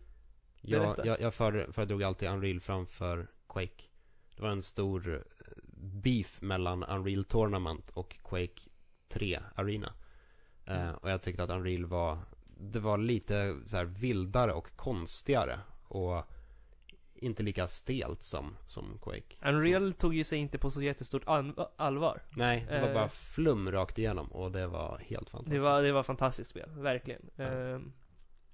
[0.62, 3.84] Jag, jag, jag för, föredrog alltid Unreal framför Quake.
[4.36, 5.22] Det var en stor eh,
[5.74, 8.62] beef mellan Unreal Tournament och Quake
[9.08, 9.94] 3 Arena.
[10.66, 10.96] Mm.
[10.96, 12.18] och jag tyckte att Unreal var
[12.58, 16.32] Det var lite så här vildare och konstigare och
[17.22, 19.36] inte lika stelt som, som Quake.
[19.50, 21.24] Unreal tog ju sig inte på så jättestort
[21.78, 22.22] allvar.
[22.34, 22.94] Så, nej, det var Eh.
[22.94, 25.60] bara flum rakt igenom och det var helt fantastiskt.
[25.60, 27.22] Det var, det var fantastiskt spel, verkligen.
[27.36, 27.44] Ja.
[27.44, 27.94] Ehm,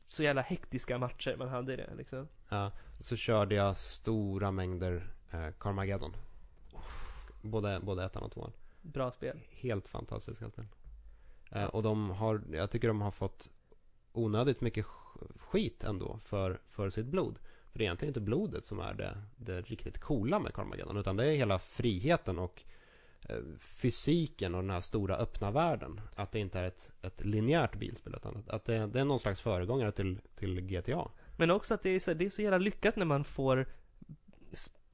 [0.08, 2.28] så jävla hektiska matcher man hade i det liksom.
[2.50, 6.16] Ja, så körde jag stora mängder eh, Carmageddon.
[7.42, 8.52] Både, både ettan och tvåan.
[8.82, 9.40] Bra spel.
[9.50, 10.66] Helt fantastiska spel.
[11.52, 13.52] Eh, och de har, jag tycker de har fått
[14.14, 17.40] onödigt mycket sk- skit ändå för, för sitt blod.
[17.76, 20.98] För det är egentligen inte blodet som är det, det riktigt coola med Carmageddon.
[20.98, 22.64] Utan det är hela friheten och
[23.30, 26.02] eh, fysiken och den här stora öppna världen.
[26.16, 29.20] Att det inte är ett, ett linjärt bilspel utan att, att det, det är någon
[29.20, 31.12] slags föregångare till, till GTA.
[31.38, 33.66] Men också att det är, så, det är så jävla lyckat när man får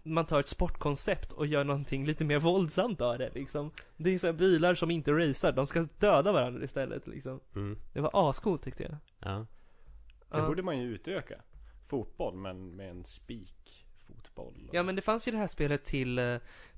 [0.04, 3.72] man tar ett sportkoncept och gör någonting lite mer våldsamt av det liksom.
[3.98, 7.40] Det är så här bilar som inte racear, de ska döda varandra istället liksom.
[7.56, 7.78] Mm.
[7.94, 8.96] Det var ascoolt tyckte jag.
[9.20, 9.46] Ja.
[10.32, 11.36] Det borde man ju utöka.
[11.92, 14.70] Fotboll, men med en spik fotboll.
[14.74, 16.38] Ja men det fanns ju det här spelet till eh,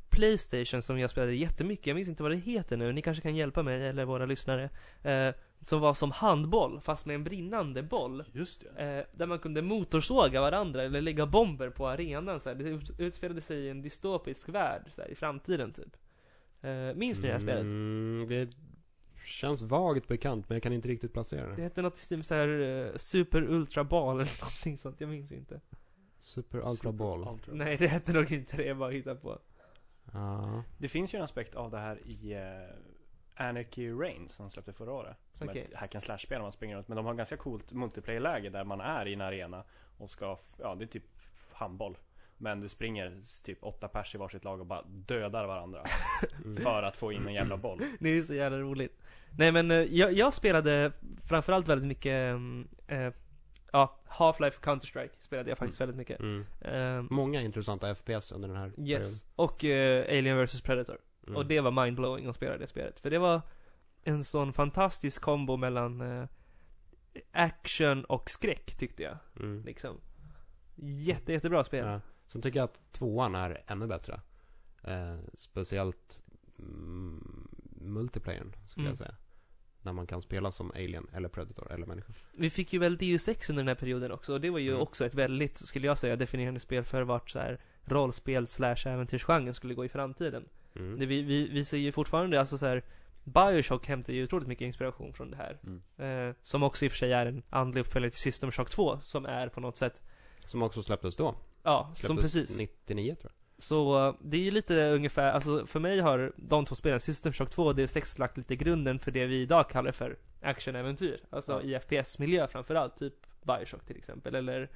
[0.09, 3.36] Playstation som jag spelade jättemycket, jag minns inte vad det heter nu, ni kanske kan
[3.36, 4.70] hjälpa mig eller våra lyssnare.
[5.03, 5.34] Eh,
[5.66, 8.24] som var som handboll, fast med en brinnande boll.
[8.32, 8.84] Just det.
[8.97, 12.55] Eh, där man kunde motorsåga varandra eller lägga bomber på arenan så här.
[12.55, 15.97] Det ut- utspelade sig i en dystopisk värld så här, i framtiden typ.
[16.61, 17.61] Eh, minns ni det här spelet?
[17.61, 18.49] Mm, det
[19.24, 21.55] känns vagt bekant men jag kan inte riktigt placera det.
[21.55, 25.32] Det hette något typ så här eh, Super Ultra Ball eller någonting sånt, jag minns
[25.32, 25.61] inte.
[26.19, 27.28] Super Ultra Ball.
[27.28, 27.53] Ultra.
[27.53, 29.39] Nej, det hette nog inte det, jag bara hittade på.
[30.13, 30.63] Ja.
[30.78, 34.91] Det finns ju en aspekt av det här i uh, Anarchy Reigns som släppte förra
[34.91, 35.17] året.
[35.32, 35.61] Som Okej.
[35.61, 36.88] ett hack and slash-spel man springer runt.
[36.88, 39.63] Men de har ganska coolt multiplayer-läge där man är i en arena
[39.97, 41.03] och ska, ja det är typ
[41.51, 41.97] handboll.
[42.44, 45.84] Men det springer typ åtta pers i varsitt lag och bara dödar varandra.
[46.44, 46.58] Mm.
[46.64, 47.82] för att få in en jävla boll.
[48.00, 49.00] Det är så jävla roligt.
[49.38, 50.91] Nej men eh, jag, jag spelade
[51.26, 53.14] framförallt väldigt mycket, mm, eh,
[53.72, 56.20] ja, Half-Life Counter-Strike spelade jag faktiskt väldigt mycket.
[56.20, 56.46] Mm.
[56.62, 59.26] Eh, Många intressanta FPS under den här yes.
[59.36, 60.98] Och eh, Alien vs Predator.
[61.22, 61.36] perioden.
[61.36, 63.00] Och det var mindblowing att spela det spelet.
[63.00, 63.41] För det var
[64.04, 66.28] en sån fantastisk kombo mellan eh,
[67.32, 69.18] action och skräck tyckte jag.
[69.39, 69.64] Mm.
[69.66, 69.98] Liksom.
[70.76, 71.86] Jätte, jättebra spel.
[71.86, 72.00] Ja.
[72.34, 74.21] Sen tycker jag att tvåan är ännu bättre.
[74.84, 76.23] Eh, speciellt
[76.59, 77.47] mm,
[77.81, 78.91] multiplayern skulle Mm.
[78.91, 79.15] jag säga.
[79.81, 82.13] När man kan spela som alien eller predator eller människa.
[82.34, 84.69] Vi fick ju väl Deus Ex under den här perioden också och det var ju
[84.69, 84.81] Mm.
[84.81, 89.53] också ett väldigt, skulle jag säga, definierande spel för vart så här rollspel slash äventyrsgenren
[89.53, 90.45] skulle gå i framtiden.
[90.75, 90.99] Mm.
[90.99, 92.84] Det, vi, vi, vi ser ju fortfarande, alltså så här,
[93.23, 95.59] Bioshock hämtar ju otroligt mycket inspiration från det här.
[95.63, 96.29] Mm.
[96.29, 98.99] Eh, som också i och för sig är en andlig uppföljare till System Shock 2,
[99.01, 100.01] som är på något sätt,
[100.45, 101.36] Som också släpptes då.
[101.64, 102.59] Ja, Släpptes som precis.
[102.59, 103.64] 99 tror jag.
[103.64, 107.34] Så eh, det är ju lite ungefär, alltså för mig har de två spelen, System
[107.34, 111.22] Shock 2 och Deus Ex lagt lite grunden för det vi idag kallar för actionäventyr.
[111.30, 114.70] Alltså i FPS-miljö framförallt, typ Bioshock till exempel, eller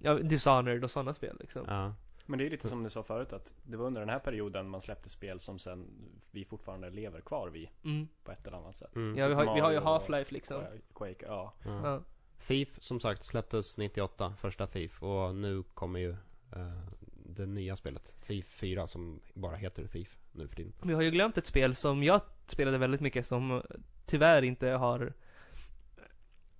[0.00, 1.62] ja, Dishonored och sådana spel liksom.
[1.68, 1.94] Ja.
[2.26, 4.68] Men det är lite som du sa förut att det var under den här perioden
[4.68, 5.86] man släppte spel som sen
[6.30, 8.08] vi fortfarande lever kvar vid Mm.
[8.24, 8.96] på ett eller annat sätt.
[8.96, 9.18] Mm.
[9.18, 10.62] Ja, vi har, vi har ju Half-Life liksom.
[10.94, 11.52] Quake, ja.
[11.64, 11.80] Ja.
[11.90, 12.00] Ja.
[12.46, 15.02] Thief som sagt släpptes 98, första Thief.
[15.02, 16.10] Och nu kommer ju
[16.56, 16.72] eh,
[17.14, 18.14] det nya spelet.
[18.26, 20.72] Thief 4 som bara heter Thief nu för tiden.
[20.82, 23.62] Vi har ju glömt ett spel som jag spelade väldigt mycket som
[24.06, 25.12] tyvärr inte har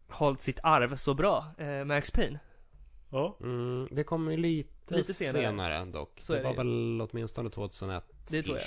[0.09, 2.39] hållit sitt arv så bra, eh, Max Payne.
[3.11, 3.37] Ja.
[3.41, 5.43] Mm, det kommer ju lite, Lite senare.
[5.43, 5.85] senare.
[5.85, 6.21] dock.
[6.21, 6.57] Så det var det.
[6.57, 8.67] väl åtminstone 2001 Det tror jag.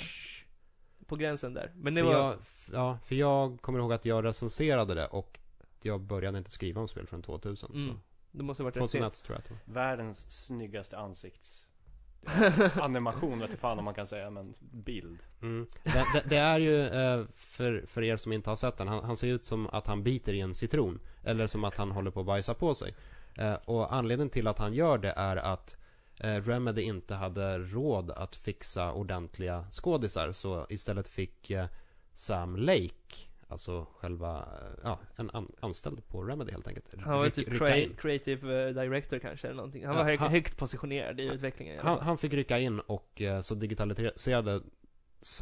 [1.06, 1.72] På gränsen där.
[1.74, 2.14] Men det för var...
[2.14, 2.36] jag,
[2.72, 5.40] ja, för jag kommer ihåg att jag recenserade det och
[5.84, 7.70] jag började inte skriva om spel från 2000.
[7.74, 7.88] Mm.
[7.88, 8.00] Så.
[8.32, 9.74] Det måste ha varit rätt 2001 tror jag att det var.
[9.74, 11.66] Världens snyggaste ansikts
[12.80, 15.18] animation vet jag fan om man kan säga, men bild.
[15.42, 15.66] Mm.
[15.82, 19.04] Det, det, det är ju, eh, för, för er som inte har sett den, han,
[19.04, 21.00] han ser ut som att han biter i en citron.
[21.24, 22.94] Eller som att han håller på att bajsa på sig.
[23.34, 25.76] Eh, och anledningen till att han gör det är att
[26.20, 30.32] eh, Remedy inte hade råd att fixa ordentliga skådisar.
[30.32, 31.52] Så istället fick
[32.14, 33.16] Sam Lake,
[33.48, 34.48] alltså själva,
[34.84, 36.94] ja, en an, anställd på Remedy helt enkelt.
[37.00, 37.94] Han var typ crea- in.
[37.96, 39.86] creative eh, director kanske eller någonting.
[39.86, 43.22] Han Ja, var hög, han- högt positionerad i utvecklingen Han, han fick rycka in och
[43.22, 44.60] eh, så digitaliserade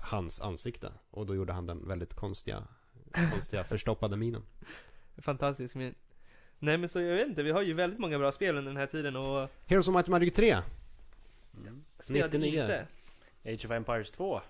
[0.02, 0.92] hans ansikte.
[1.10, 2.62] Och då gjorde han den väldigt konstiga,
[3.32, 4.42] konstiga förstoppade minen.
[5.18, 5.94] Fantastisk min.
[6.58, 8.76] Nej men så jag vet inte, vi har ju väldigt många bra spel under den
[8.80, 10.56] här tiden och Heroes of Might and Magic 3.
[11.56, 11.84] Mm.
[12.00, 12.62] spelade 99.
[12.62, 12.86] lite.
[13.44, 14.40] Age of Empires 2,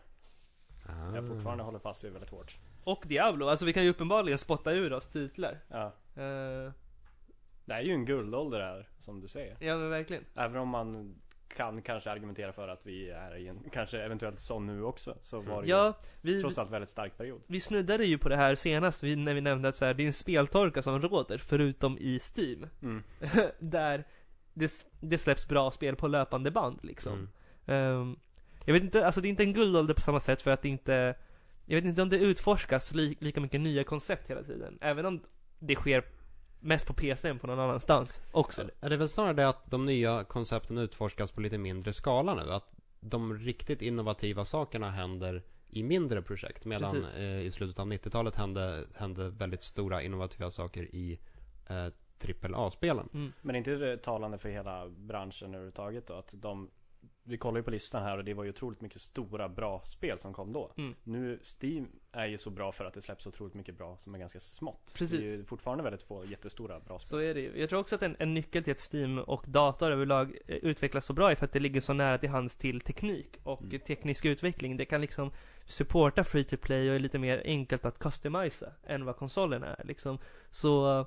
[0.86, 1.14] Ah.
[1.14, 2.56] jag fortfarande håller fast vid väldigt hårt.
[2.84, 5.58] Och Diablo, alltså vi kan ju uppenbarligen spotta ur oss titlar.
[5.68, 5.84] Ja.
[6.16, 6.72] Eh,
[7.64, 9.56] Det är ju en guldålder här, som du säger.
[9.60, 10.24] ja men verkligen.
[10.34, 11.14] Även om man
[11.56, 15.40] kan kanske argumentera för att vi är i en, kanske eventuellt sån nu också, så
[15.40, 15.86] var det Ja,
[16.22, 17.40] ju vi, trots allt väldigt stark period.
[17.46, 20.02] vi snuddade ju på det här senast vi, när vi nämnde att så här, det
[20.02, 22.66] är en speltorka som råder, förutom i Steam.
[22.82, 23.02] Mm.
[23.58, 24.04] där
[24.54, 27.28] det, s- det släpps bra spel på löpande band liksom.
[27.66, 28.00] Mm.
[28.00, 28.16] Ehm,
[28.64, 30.68] jag vet inte, alltså det är inte en guldålder på samma sätt för att det
[30.68, 31.14] inte
[31.66, 34.78] Jag vet inte om det utforskas li, lika mycket nya koncept hela tiden.
[34.80, 35.20] Även om
[35.58, 36.04] det sker
[36.60, 38.70] mest på PC än på någon annanstans också.
[38.80, 42.52] Är det väl snarare det att de nya koncepten utforskas på lite mindre skala nu?
[42.52, 46.64] Att de riktigt innovativa sakerna händer i mindre projekt.
[46.64, 51.18] Medan eh, i slutet av 90-talet hände, hände väldigt stora innovativa saker i
[51.66, 51.86] eh,
[52.42, 53.08] AAA-spelen.
[53.14, 53.32] Mm.
[53.42, 56.14] Men är inte det talande för hela branschen överhuvudtaget då?
[56.14, 56.70] Att de
[57.26, 60.18] Vi kollar ju på listan här och det var ju otroligt mycket stora bra spel
[60.18, 60.72] som kom då.
[60.76, 60.94] Mm.
[61.04, 64.18] Nu, Steam är ju så bra för att det släpps otroligt mycket bra som är
[64.18, 64.94] ganska smått.
[64.94, 65.20] Precis.
[65.20, 67.08] Det är ju fortfarande väldigt få jättestora bra spel.
[67.08, 67.60] Så är det ju.
[67.60, 71.04] Jag tror också att en, en nyckel till att Steam och dator överlag eh, utvecklas
[71.06, 73.80] så bra är för att det ligger så nära till hands till teknik och Mm.
[73.80, 74.76] teknisk utveckling.
[74.76, 75.32] Det kan liksom
[75.66, 79.82] supporta free to play och är lite mer enkelt att customisa än vad konsolen är
[79.84, 80.18] liksom.
[80.50, 81.06] Så eh,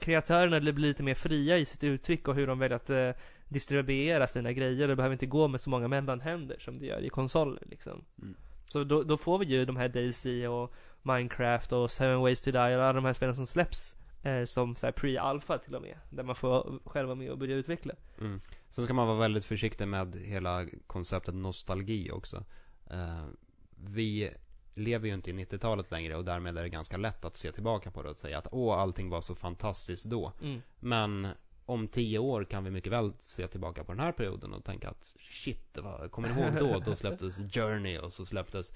[0.00, 3.10] kreatörerna blir lite mer fria i sitt uttryck och hur de väljer att eh,
[3.48, 4.88] distribuera sina grejer.
[4.88, 8.04] Det behöver inte gå med så många mellanhänder som det gör i konsoler liksom.
[8.22, 8.36] Mm.
[8.68, 12.50] Så då, då får vi ju de här Daisy och Minecraft och Seven Ways to
[12.50, 15.98] Die och alla de här spelen som släpps eh, som så pre-alpha till och med.
[16.10, 17.94] Där man får själv vara med och börja utveckla.
[18.20, 18.40] Mm.
[18.70, 22.44] Sen ska man vara väldigt försiktig med hela konceptet nostalgi också.
[22.90, 23.24] Eh,
[23.70, 24.30] vi
[24.74, 27.90] lever ju inte i 90-talet längre och därmed är det ganska lätt att se tillbaka
[27.90, 30.32] på det och säga att åh, allting var så fantastiskt då.
[30.42, 30.62] Mm.
[30.80, 31.28] Men
[31.68, 34.88] om tio år kan vi mycket väl se tillbaka på den här perioden och tänka
[34.88, 36.78] att shit, var, kommer ni ihåg då?
[36.84, 38.72] Då släpptes Journey och så släpptes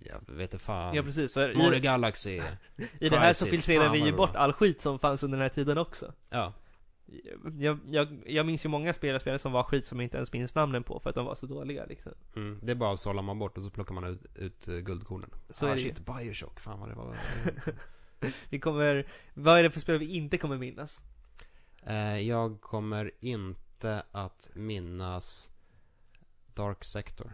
[0.00, 0.94] jag vet inte fan.
[0.94, 2.40] Ja precis, så Mario i, Galaxy.
[2.98, 5.38] i det här så Crisis, filtrerar vi vad ju bort all skit som fanns under
[5.38, 6.12] den här tiden också.
[6.30, 6.52] Ja.
[7.58, 10.54] Jag, jag, jag minns ju många spelare, som var skit som jag inte ens minns
[10.54, 12.12] namnen på för att de var så dåliga liksom.
[12.36, 14.74] Mm, det är bara att sålla man bort och så plockar man ut, ut eh,
[14.74, 15.30] guldkornen.
[15.50, 15.88] Så ah, är det ju.
[15.88, 17.16] shit, Bioshock, fan vad det var.
[18.48, 21.00] Vi kommer, vad är det för spel vi inte kommer minnas?
[21.82, 25.50] Eh, jag kommer inte att minnas
[26.54, 27.32] Dark Sector.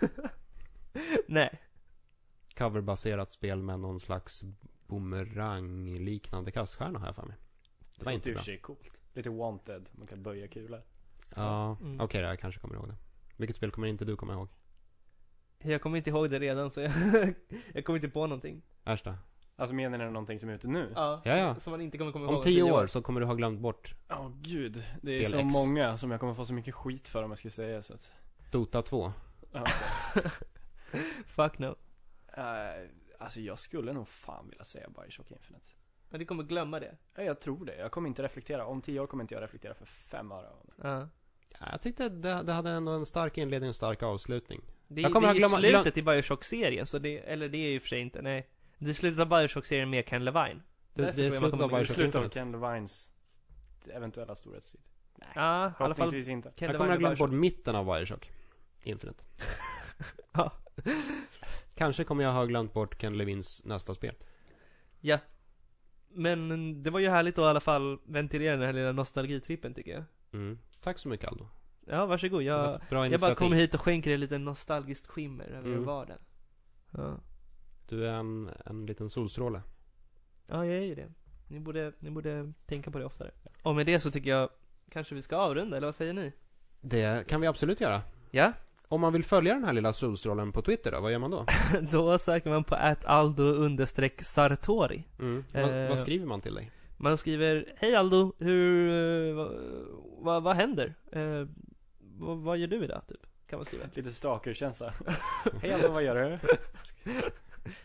[1.28, 1.60] Nej.
[2.56, 4.42] Coverbaserat spel med någon slags
[4.86, 7.36] boomerang-liknande kaststjärna har jag för mig.
[7.98, 8.42] Det var inte bra.
[8.42, 8.98] sig coolt.
[9.14, 10.82] Lite wanted, man kan böja kulor.
[11.36, 12.00] Ja, Mm.
[12.00, 12.96] okej då, jag kanske kommer ihåg det.
[13.36, 14.48] Vilket spel kommer inte du komma ihåg?
[15.58, 16.92] Jag kommer inte ihåg det redan så jag,
[17.74, 18.62] jag kommer inte på någonting.
[18.84, 19.14] Då.
[19.56, 20.92] Alltså menar ni någonting som är ute nu?
[20.94, 21.54] Ja, Ja, ja.
[21.54, 23.94] Som man inte kommer komma ihåg Om tio år så kommer du ha glömt bort
[24.10, 25.52] Åh gud, det är Spel så X.
[25.52, 28.12] många som jag kommer få så mycket skit för om jag skulle säga så att
[28.52, 29.12] Dota 2.
[29.52, 29.64] ja.
[31.26, 31.74] Fuck no.
[32.36, 32.88] Eh,
[33.18, 35.66] Alltså jag skulle nog fan vilja säga Bioshock Infinite
[36.08, 36.94] Men du kommer glömma det.
[37.16, 39.74] Ja, Jag tror det, jag kommer inte reflektera, om tio år kommer inte jag reflektera
[39.74, 40.88] för fem öre av det.
[40.88, 41.08] Ja.
[41.60, 44.60] Ja, jag tyckte det, det hade ändå en stark inledning och en stark avslutning.
[44.88, 47.58] Det, Jag det kommer är att ju glömma- slutet i Bioshock-serien, så det, eller det
[47.58, 48.48] är ju för sig inte, nej.
[48.84, 50.62] Det slutet av Bioshock-serien med Ken Levine.
[50.94, 52.28] Det, Därför det är slutet av Bioshock slutet av.
[52.28, 53.10] Ken Levines
[53.90, 54.80] eventuella storhetstid.
[55.18, 56.52] Nej, Ja, i alla fall förhoppningsvis inte.
[56.56, 58.30] Ken Jag kommer ha Levine glömt bort mitten av Bioshock
[58.82, 59.24] Infinite.
[60.32, 60.52] Ja.
[61.74, 64.14] Kanske kommer jag ha glömt bort Ken Levins nästa spel.
[65.00, 65.18] Ja.
[66.08, 69.90] Men det var ju härligt att i alla fall ventilera den här lilla nostalgitrippen tycker
[69.92, 70.04] jag.
[70.32, 70.58] Mm.
[70.80, 71.48] Tack så mycket Aldo.
[71.86, 72.42] Ja, varsågod.
[72.42, 75.84] Jag, jag bara kommer hit och skänker dig lite nostalgiskt skimmer över Mm.
[75.84, 76.20] vardagen.
[76.90, 77.20] Ja.
[77.88, 79.62] Du är en, en liten solstråle.
[80.46, 81.08] ja, jag är ju det.
[81.48, 83.30] Ni borde, ni borde tänka på det oftare.
[83.62, 84.48] Och med det så tycker jag
[84.90, 86.32] kanske vi ska avrunda, eller vad säger ni?
[86.80, 88.02] Det kan vi absolut göra.
[88.30, 88.52] Ja?
[88.88, 91.46] Om man vill följa den här lilla solstrålen på Twitter då, vad gör man då?
[91.90, 92.74] Då söker man på
[93.04, 95.04] aldo understreck sartori.
[95.18, 95.44] Mm.
[95.52, 96.70] Vad, Eh, vad skriver man till dig?
[96.96, 98.90] Man skriver Hej Aldo, hur,
[99.28, 99.52] eh, vad,
[100.18, 100.94] vad, vad händer?
[101.12, 101.46] Eh,
[101.98, 103.26] vad, vad gör du idag, typ?
[103.46, 103.84] Kan man skriva.
[103.94, 104.94] Lite stalker-känsla.
[105.62, 106.38] Hej Aldo, vad gör du?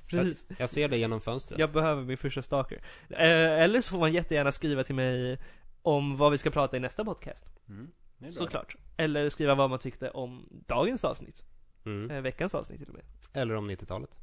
[0.07, 0.45] Precis.
[0.57, 1.59] Jag ser dig genom fönstret.
[1.59, 2.81] Jag behöver min första stalker.
[3.09, 5.39] Eh, eller så får man jättegärna skriva till mig
[5.81, 7.45] om vad vi ska prata i nästa podcast.
[7.69, 8.31] Mm, det.
[8.31, 8.75] Såklart.
[8.97, 11.43] Eller skriva vad man tyckte om dagens avsnitt.
[11.85, 12.11] Mm.
[12.11, 13.03] Eh, veckans avsnitt till och med.
[13.33, 14.17] Eller om 90-talet.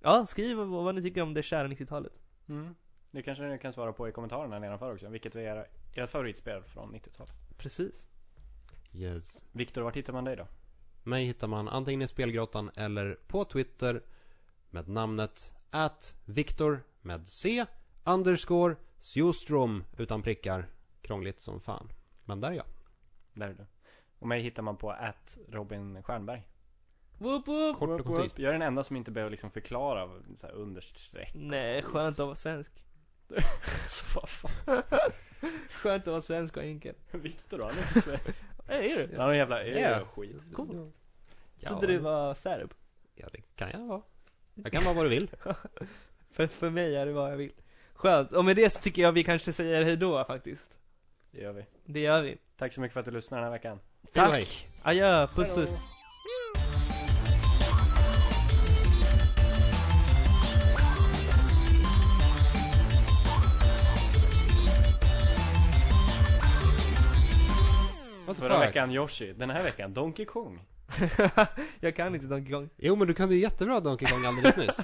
[0.00, 2.12] Ja, skriv vad, vad ni tycker om det kära 90-talet.
[2.48, 2.74] Mm.
[3.10, 5.08] Det kanske ni kan svara på i kommentarerna nedanför också.
[5.08, 7.34] Vilket är era, ert favoritspel från 90-talet?
[7.58, 8.06] Precis.
[8.92, 9.44] Yes.
[9.52, 10.46] Viktor, vart hittar man dig då?
[11.02, 14.02] Mig hittar man antingen i spelgrottan eller på Twitter
[14.70, 17.66] med namnet at Victor med C
[18.04, 20.66] underscore Sjostrom utan prickar.
[21.02, 21.88] Krångligt som fan.
[22.24, 22.66] Men där är jag.
[23.32, 23.66] Där är du.
[24.18, 26.48] Och mig hittar man på att Robin Stjernberg.
[27.18, 27.78] Woop woop.
[27.78, 28.38] Kort och koncist.
[28.38, 31.32] Jag är den enda som inte behöver liksom förklara så här understreck.
[31.34, 32.72] Nej, skönt att vara svensk.
[33.88, 34.82] Så vad fan.
[35.70, 36.94] Skönt att vara svensk och enkel.
[37.12, 37.64] Viktor då?
[37.64, 38.30] Han är inte svensk.
[38.68, 39.16] Nej, är du?
[39.16, 39.78] Han har en jävla Ja.
[39.78, 40.06] yeah.
[40.08, 40.42] skit.
[40.54, 40.92] Cool.
[41.58, 42.74] Ja, Trodde du var serb.
[43.14, 44.02] ja, det kan jag vara.
[44.62, 45.30] Jag kan vara vad du vill.
[46.30, 47.52] För, för mig är det vad jag vill.
[47.94, 48.32] Skönt.
[48.32, 50.78] Och med det så tycker jag vi kanske säger hejdå faktiskt.
[51.30, 51.64] Det gör vi.
[51.84, 52.38] Det gör vi.
[52.56, 53.80] Tack så mycket för att du lyssnade den här veckan.
[54.12, 54.42] Då, hej.
[54.42, 54.68] Tack.
[54.82, 55.26] Adjö.
[55.26, 55.78] Puss puss.
[68.34, 70.60] Förra veckan Yoshi, den här veckan Donkey Kong.
[71.80, 72.68] jag kan inte Donkey Kong.
[72.76, 74.78] Jo men du kan ju jättebra Donkey Kong alldeles nyss.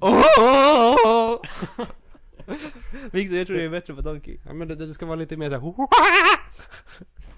[0.00, 1.42] Oh!
[3.12, 4.38] Victor, jag tror du är bättre på Donkey.
[4.46, 5.60] Ja men det, det ska vara lite mer såhär